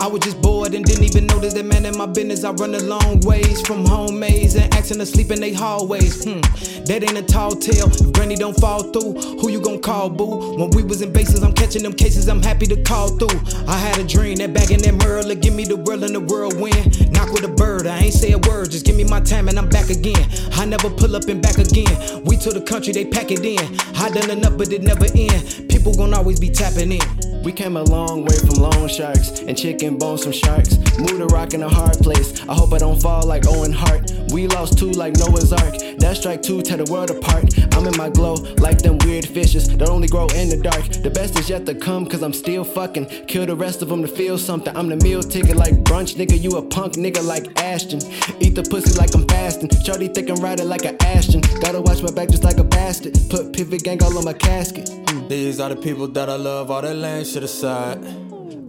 [0.00, 2.44] I was just bored and didn't even notice that man in my business.
[2.44, 6.22] I run a long ways from home maze and asking to sleep in they hallways.
[6.24, 6.40] Hmm,
[6.84, 7.88] that ain't a tall tale.
[7.88, 10.56] If granny don't fall through, who you gon' call, boo?
[10.58, 12.28] When we was in bases, I'm catching them cases.
[12.28, 13.40] I'm happy to call through.
[13.66, 16.20] I had a dream that back in that Merle, give me the world in the
[16.20, 17.10] whirlwind.
[17.12, 18.70] Knock with a bird, I ain't say a word.
[18.70, 20.28] Just give me my time and I'm back again.
[20.52, 22.22] I never pull up and back again.
[22.24, 23.58] We to the country, they pack it in.
[23.96, 25.68] I done enough, but it never end.
[25.68, 27.27] People people gon' always be tapping in.
[27.48, 30.76] We came a long way from loan sharks and chicken bones from sharks.
[30.98, 32.46] Moved to rock in a hard place.
[32.46, 34.12] I hope I don't fall like Owen Hart.
[34.30, 35.78] We lost two like Noah's Ark.
[35.96, 37.56] That strike two tear the world apart.
[37.72, 40.84] I'm in my glow like them weird fishes that only grow in the dark.
[41.02, 43.06] The best is yet to come cause I'm still fucking.
[43.28, 44.76] Kill the rest of them to feel something.
[44.76, 46.38] I'm the meal ticket like brunch, nigga.
[46.38, 48.00] You a punk nigga like Ashton.
[48.40, 49.70] Eat the pussy like I'm fasting.
[49.86, 51.40] Shorty thick and ride it like a Ashton.
[51.62, 53.18] Gotta watch my back just like a bastard.
[53.30, 54.90] Put pivot gang all on my casket.
[55.28, 57.98] These are the people that I love, all that land shit aside.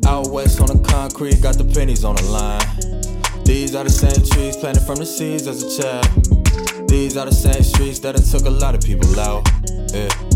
[0.05, 3.43] Out west on the concrete, got the pennies on the line.
[3.45, 6.89] These are the same trees planted from the seeds as a child.
[6.89, 9.47] These are the same streets that it took a lot of people out.
[9.93, 10.28] Yeah.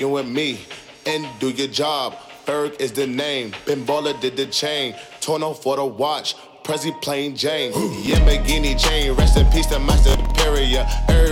[0.00, 0.60] In with me
[1.04, 2.16] and do your job.
[2.46, 3.52] Ferg is the name.
[3.66, 4.94] Ben Baller did the chain.
[5.20, 6.36] Torno for the watch.
[6.62, 7.72] Prezi plain Jane.
[7.72, 9.12] Yamborghini chain.
[9.12, 10.84] Rest in peace to my superior.
[11.06, 11.29] Hermes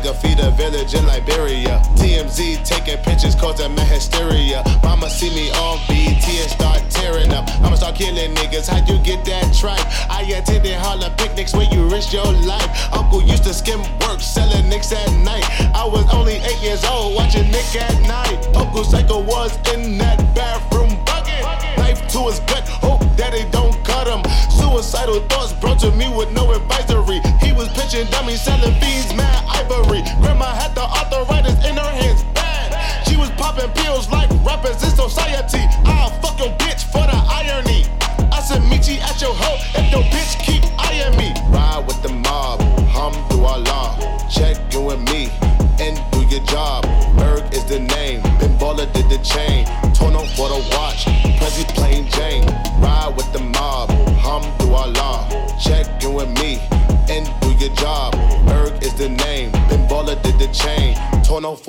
[0.00, 1.78] Feed a village in Liberia.
[1.94, 4.62] TMZ taking pictures causing my hysteria.
[4.82, 7.46] Mama see me on BT and start tearing up.
[7.60, 8.66] I'ma start killing niggas.
[8.66, 9.84] How'd you get that tripe?
[10.10, 12.70] I attended Harlem picnics where you risk your life.
[12.94, 15.44] Uncle used to skim work selling nicks at night.
[15.76, 18.40] I was only eight years old watching Nick at night.
[18.56, 21.44] Uncle Psycho was in that bathroom bucket.
[21.76, 22.66] Knife to his gut.
[22.80, 24.24] Hope daddy don't cut him.
[24.50, 26.89] Suicidal thoughts brought to me with no advisory.
[27.90, 30.02] Dummies, selling fiends, mad ivory.
[30.22, 32.70] Grandma had the arthritis in her hands, bad.
[33.08, 35.66] She was popping pills like rappers in society.
[35.84, 36.10] I'll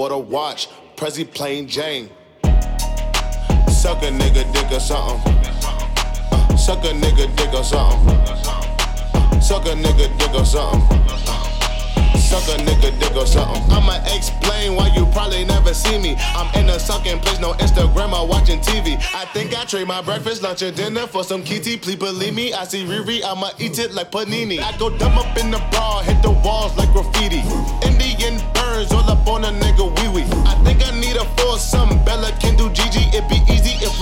[0.02, 2.10] for the watch, Prezi plain Jane.
[3.70, 5.32] Suck a nigga dick or something.
[5.62, 8.18] Uh, suck a nigga dick or something.
[8.18, 10.98] Uh, suck a nigga dick or something.
[12.18, 13.62] Suck a nigga dick or something.
[13.72, 16.16] I'ma explain why you probably never see me.
[16.34, 18.96] I'm in a sucking place, no Instagram or watching TV.
[19.14, 21.78] I think I trade my breakfast, lunch, and dinner for some kitty.
[21.78, 24.62] Please believe me, I see Riri, I'ma eat it like panini.
[24.62, 27.44] I go dumb up in the bra, hit the walls like graffiti.
[27.86, 29.71] Indian burns all up on a nigga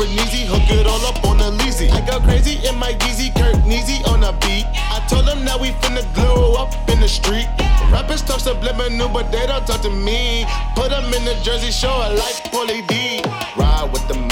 [0.06, 1.90] easy if Reneezy hook it all up on a Leezy.
[1.92, 4.66] I go crazy in my Yeezy, Kirk Neezy on a beat.
[4.76, 7.48] I told them that we finna glow up in the street.
[7.92, 10.46] Rappers talk subliminal, but they don't talk to me.
[10.76, 13.22] Put them in the Jersey show Shore like Pauly D.
[13.58, 14.29] Ride with the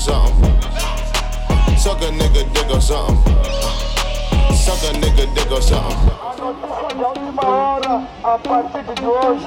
[0.00, 0.60] or something.
[1.76, 3.34] Suck a nigga dick or something.
[4.54, 6.10] Suck a nigga dick or something.
[7.00, 9.46] Da última hora, a partir de hoje,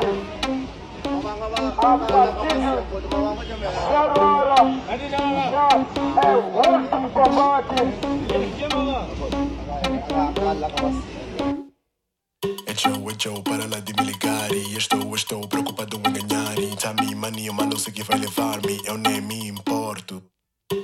[1.78, 2.72] a partir de
[3.90, 4.60] zero hora,
[6.22, 6.40] é o
[6.72, 7.80] último combate.
[12.66, 12.74] É
[13.20, 17.16] Joe, para lá de me ligar e estou, estou preocupado em ganhar e tá me
[17.16, 20.33] mania, mas não sei que vai levar-me, eu nem me importo.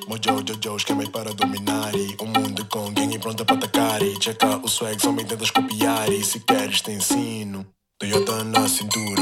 [0.07, 4.57] Mojo, Jojo, esquema para dominar e o mundo com gangue pronta para atacar e checa
[4.57, 7.65] o swag, só me tentas copiar e se queres te ensino.
[7.99, 9.21] Toyota na cintura,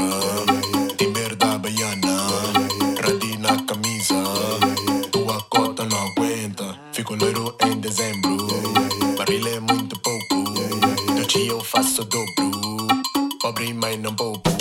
[0.96, 2.16] Timber da Baiana,
[3.02, 4.14] Radi na camisa,
[5.10, 8.46] tua cota não aguenta, fico loiro em dezembro,
[9.16, 10.34] barril é muito pouco,
[11.14, 12.86] do dia eu faço dobro,
[13.40, 14.57] pobre mas não pouco.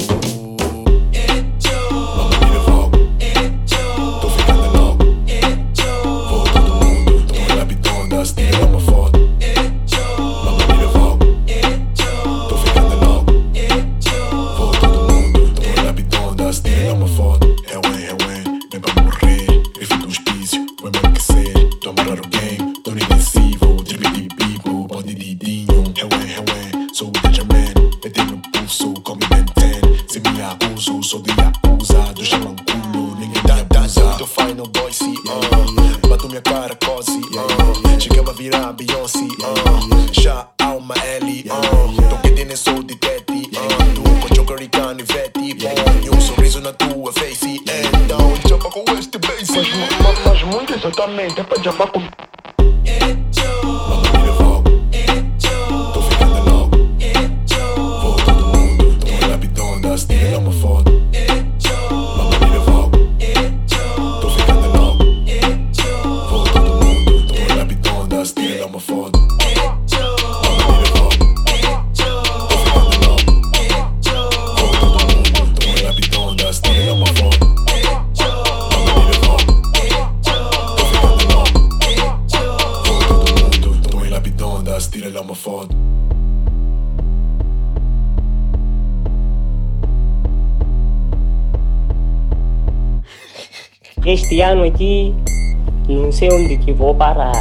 [96.68, 97.32] que vou parar.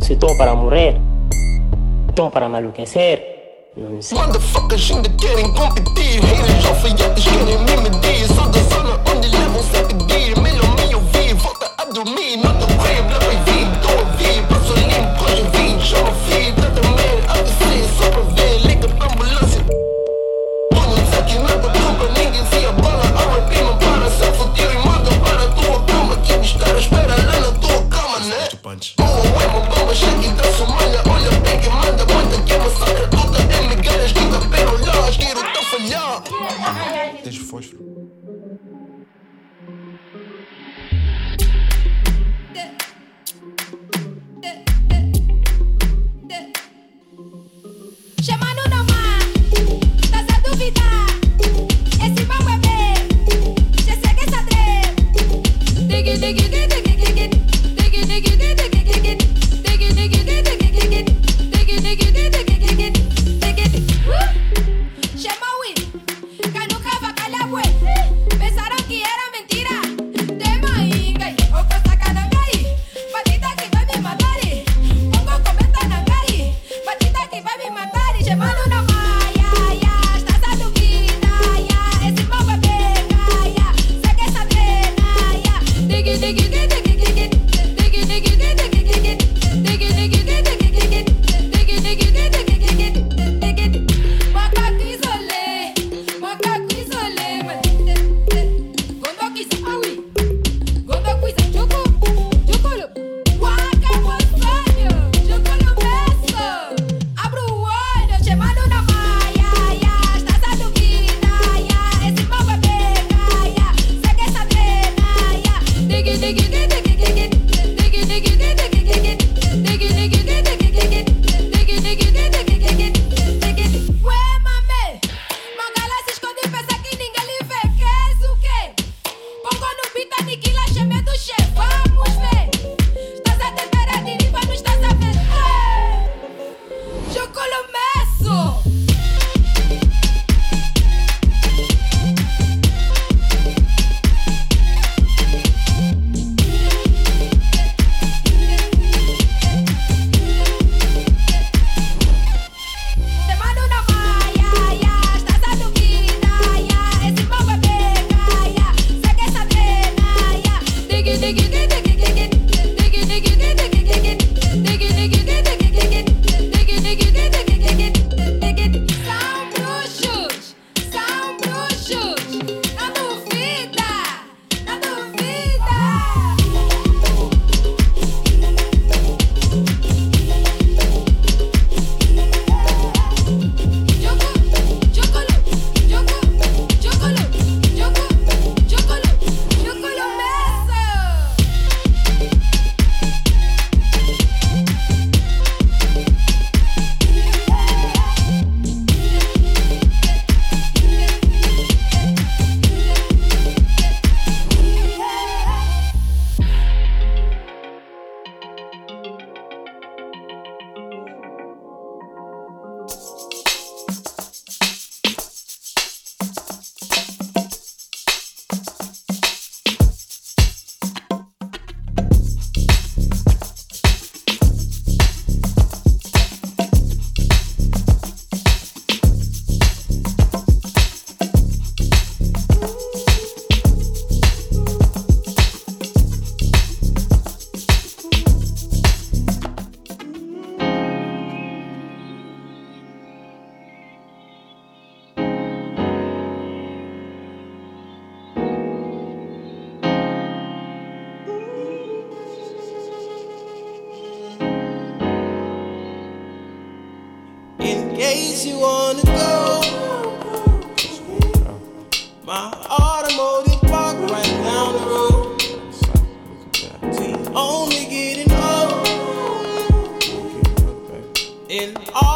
[0.00, 1.00] Se tô para morrer,
[2.16, 3.36] tô para enlouquecer.
[3.76, 8.37] Motherfuckers ainda querem competir, haters alfaiates querem me medir.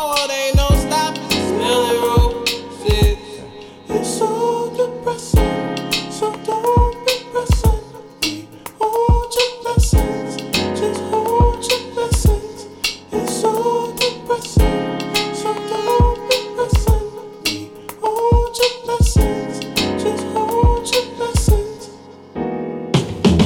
[0.02, 1.30] forward, ain't no stopping.
[1.30, 3.18] Spilling roses.
[3.88, 4.30] It's so
[4.76, 7.82] depressing, so don't be pressing.
[8.22, 8.48] We
[8.80, 10.36] hold your blessings,
[10.78, 12.66] just hold your blessings.
[13.12, 13.52] It's so
[13.96, 17.06] depressing, so don't be pressing.
[17.44, 17.70] We
[18.00, 19.54] hold your blessings,
[20.02, 21.90] just hold your blessings.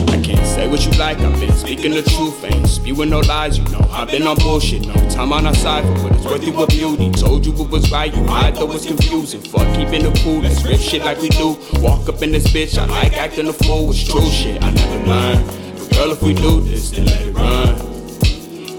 [0.08, 3.58] I can't say what you like, I've been speaking the truth, ain't spewing no lies,
[3.58, 3.85] you know.
[3.96, 7.10] I've been on bullshit, no time on our side, but it's worth it with beauty.
[7.12, 9.40] Told you it was right, you lied, though it's confusing.
[9.40, 11.56] Fuck keeping the cool, let's rip shit like we do.
[11.80, 15.06] Walk up in this bitch, I like acting a fool, it's true shit, I never
[15.08, 15.46] learned.
[15.78, 17.96] But girl, if we do this, then let it run.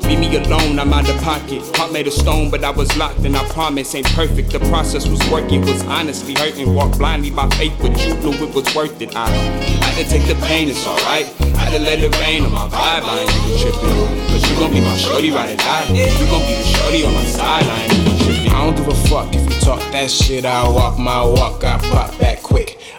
[0.07, 1.63] Leave me alone, I'm out of pocket.
[1.75, 4.51] Heart made of stone, but I was locked, and I promise ain't perfect.
[4.51, 6.75] The process was working, was honestly hurting.
[6.75, 9.15] Walk blindly by faith, but you knew it was worth it.
[9.15, 11.25] I had to take the pain, it's alright.
[11.67, 13.03] To let it rain on my vibe.
[13.03, 15.87] But you gon' be my shorty, or die.
[15.89, 19.59] You gon' be the shorty on my side, I don't give a fuck if you
[19.59, 20.45] talk that shit.
[20.45, 22.46] I walk my walk, I pop back.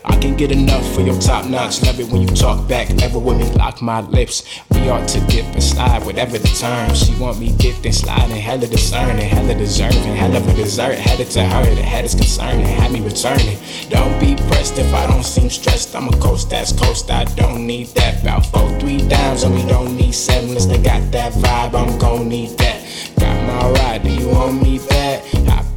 [0.09, 1.82] I can get enough for your top notch.
[1.82, 2.90] Love it when you talk back.
[2.90, 4.43] Never me, lock my lips.
[4.70, 6.94] We ought to dip and slide, whatever the term.
[6.94, 10.97] She want me dipped and sliding, hella discerning, hella deserving, hell of a dessert.
[10.98, 13.59] Had it to her, the head is concerning, had me returning.
[13.90, 15.94] Don't be pressed if I don't seem stressed.
[15.94, 18.22] I'm a coast that's coast, I don't need that.
[18.22, 20.48] About four, three dimes, and we don't need seven.
[20.48, 22.85] Unless they got that vibe, I'm gon' need that.
[23.20, 25.07] Got my ride, do you want me back?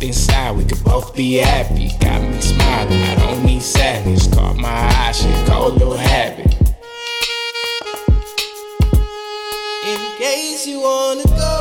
[0.01, 1.91] Hop inside, we could both be happy.
[1.99, 4.25] Got me smiling, I don't need sadness.
[4.33, 6.51] Caught my eye, shit, cold little habit.
[9.85, 11.60] In case you wanna go,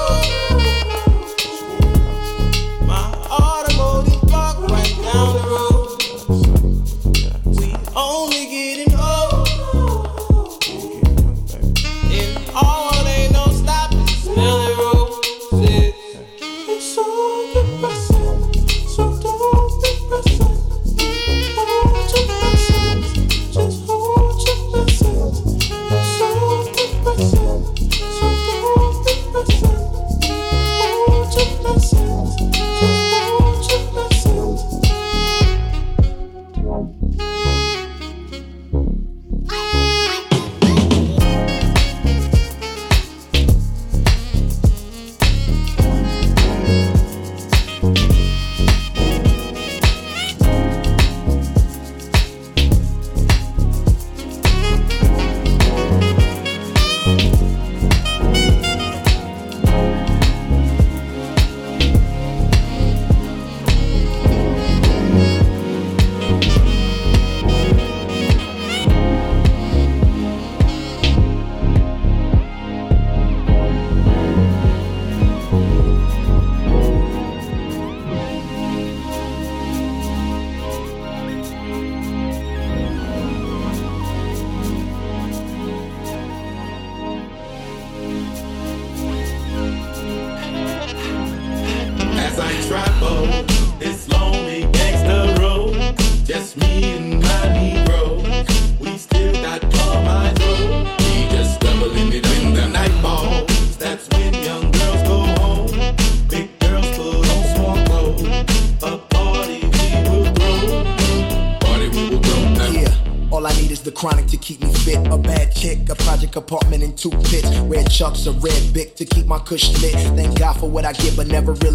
[119.50, 119.94] lit.
[120.16, 121.69] Thank God for what I get, but never really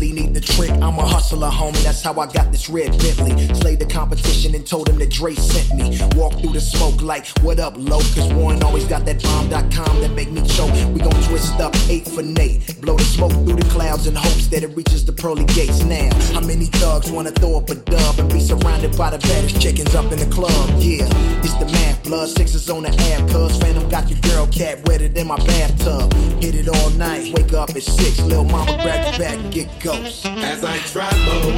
[0.57, 1.83] I'm a hustler, homie.
[1.83, 3.53] That's how I got this red Bentley.
[3.55, 5.99] Slayed the competition and told him that Dre sent me.
[6.15, 7.99] Walk through the smoke like, what up, low?
[8.15, 10.71] Cause Warren always got that bomb.com that make me choke.
[10.93, 12.79] We gon' twist up eight for Nate.
[12.79, 16.09] Blow the smoke through the clouds in hopes that it reaches the pearly gates now.
[16.33, 19.93] How many thugs wanna throw up a dub and be surrounded by the baddest chickens
[19.93, 20.69] up in the club?
[20.79, 21.03] Yeah,
[21.43, 22.01] it's the math.
[22.05, 26.13] Blood sixes on the app, cuz Phantom got your girl cat wetter in my bathtub.
[26.41, 28.21] Hit it all night, wake up at six.
[28.21, 30.25] Lil' mama grab the back get ghosts.
[30.47, 31.51] As I travel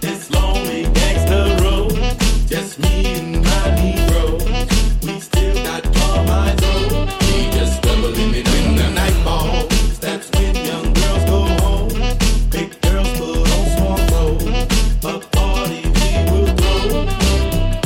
[0.00, 1.92] this lonely gangster road,
[2.46, 4.38] just me and my Negro.
[5.06, 7.06] We still got all my dough.
[7.20, 9.98] We just doubling it in the night balls.
[10.00, 11.88] That's when young girls go home.
[12.50, 14.44] Big girls put on small clothes.
[15.04, 17.06] A party we will throw.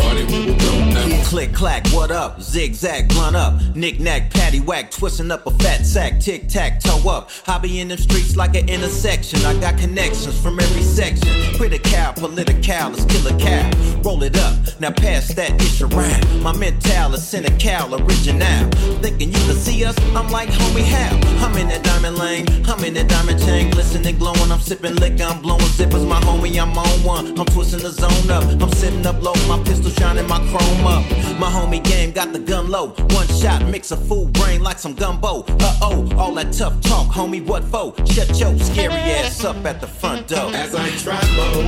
[0.00, 1.22] Party we will throw now.
[1.24, 2.40] Click clack, up?
[2.40, 3.54] Zigzag, blunt up.
[3.74, 6.20] Knick knack, patty whack, twisting up a fat sack.
[6.20, 7.30] Tic tac, toe up.
[7.62, 9.44] Be in them streets like an intersection.
[9.44, 11.28] I got connections from every section.
[11.56, 13.70] Critical, political, let's kill a cow.
[14.02, 16.42] Roll it up, now pass that ish around.
[16.42, 18.70] My mental is cynical, original.
[19.00, 19.98] Thinking you can see us?
[20.14, 21.16] I'm like, homie, how?
[21.44, 24.52] I'm in that diamond lane, I'm in that diamond chain, glistening, glowing.
[24.52, 26.06] I'm sipping liquor, I'm blowing zippers.
[26.06, 27.38] My homie, I'm on one.
[27.38, 28.44] I'm twisting the zone up.
[28.62, 31.04] I'm sitting up low, my pistol shining, my chrome up.
[31.40, 31.82] My homie
[32.16, 32.88] got the gun low.
[32.88, 35.44] One shot, mix a fool brain like some gumbo.
[35.60, 37.94] Uh oh, all that tough talk, homie, what for?
[38.06, 40.50] Shut your scary ass up at the front door.
[40.54, 41.62] As I travel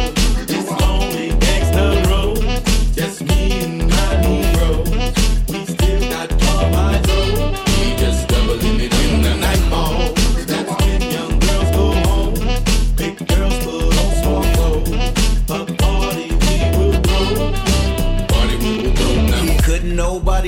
[0.47, 1.38] this lonely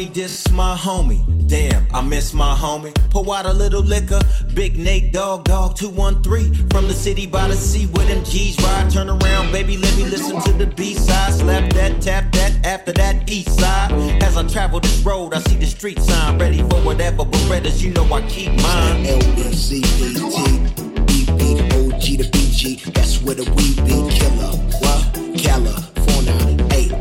[0.01, 1.20] Nobody diss my homie.
[1.47, 2.94] Damn, I miss my homie.
[3.10, 4.18] Pour out a little liquor.
[4.55, 6.70] Big Nate Dogg Dog 213.
[6.70, 8.90] From the city by the sea with them G's ride.
[8.90, 11.35] Turn around, baby, let me listen to the B side.
[11.35, 13.93] Slap that, tap that, after that, east side.
[14.22, 16.39] As I travel this road, I see the street sign.
[16.39, 19.05] Ready for whatever but ready as you know I keep mine.
[19.05, 20.16] LBCBT.
[21.09, 22.94] BP, the OG, the BG.
[22.94, 23.97] That's where the we be.
[24.16, 25.36] Killer, what?
[25.36, 25.99] California.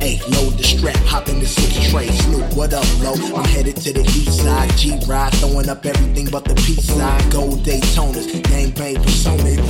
[0.02, 2.08] Hey, load the strap, hop in the six tray.
[2.08, 3.14] Snoop, what up, low?
[3.36, 4.70] I'm headed to the east side.
[4.78, 7.30] G ride, throwing up everything but the peace sign.
[7.30, 9.62] Gold Daytonas, gang bang persona.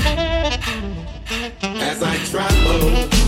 [1.64, 3.19] As I travel.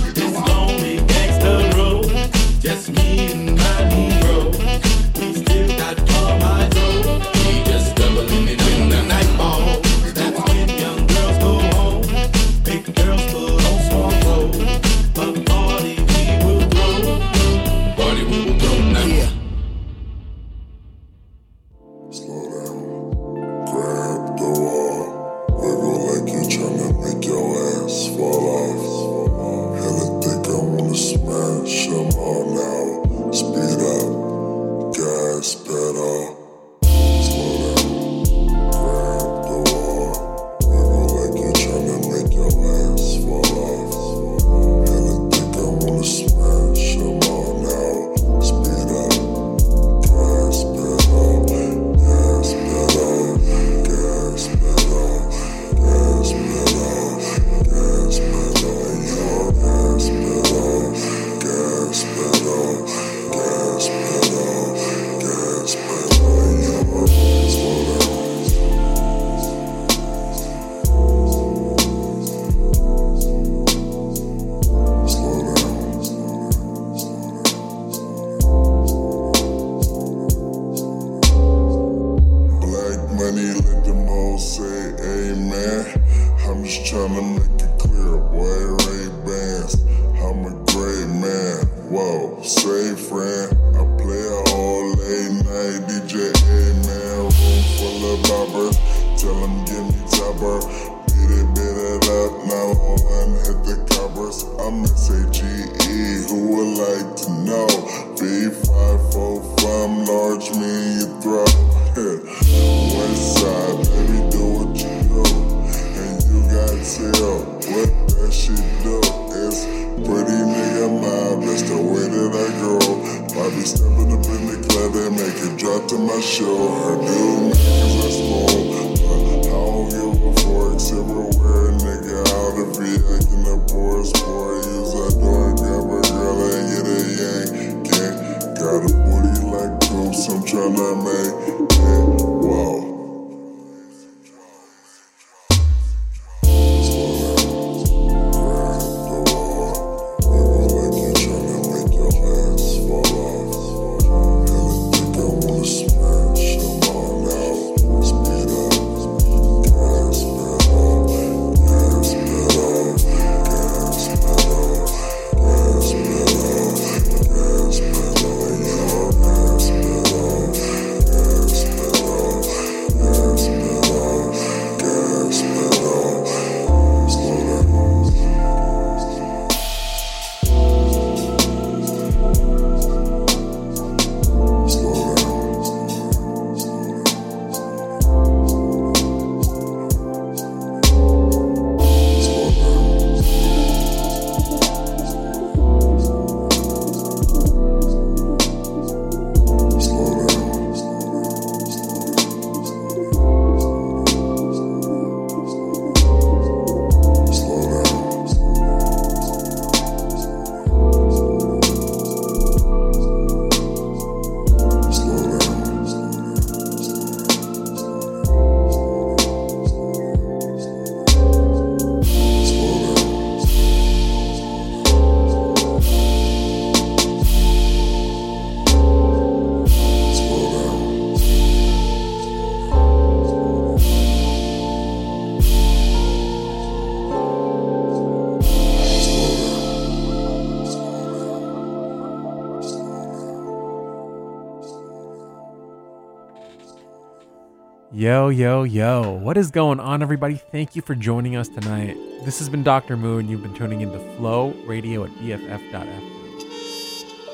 [248.32, 249.12] yo, yo.
[249.12, 250.36] What is going on, everybody?
[250.36, 251.98] Thank you for joining us tonight.
[252.24, 252.96] This has been Dr.
[252.96, 256.10] Moo, and you've been tuning into Flow Radio at BFF.FM.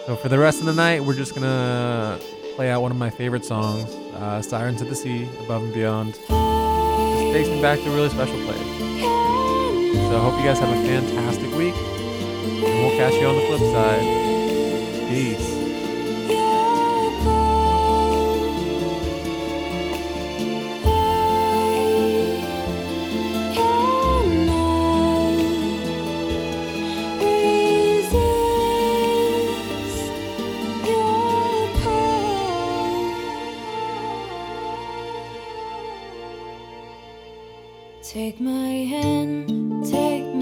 [0.08, 2.20] So, for the rest of the night, we're just gonna
[2.56, 6.14] play out one of my favorite songs, uh, Sirens of the Sea, Above and Beyond.
[6.14, 8.58] This takes me back to a really special place.
[8.58, 13.46] So, I hope you guys have a fantastic week, and we'll catch you on the
[13.46, 14.02] flip side.
[15.10, 15.47] Peace.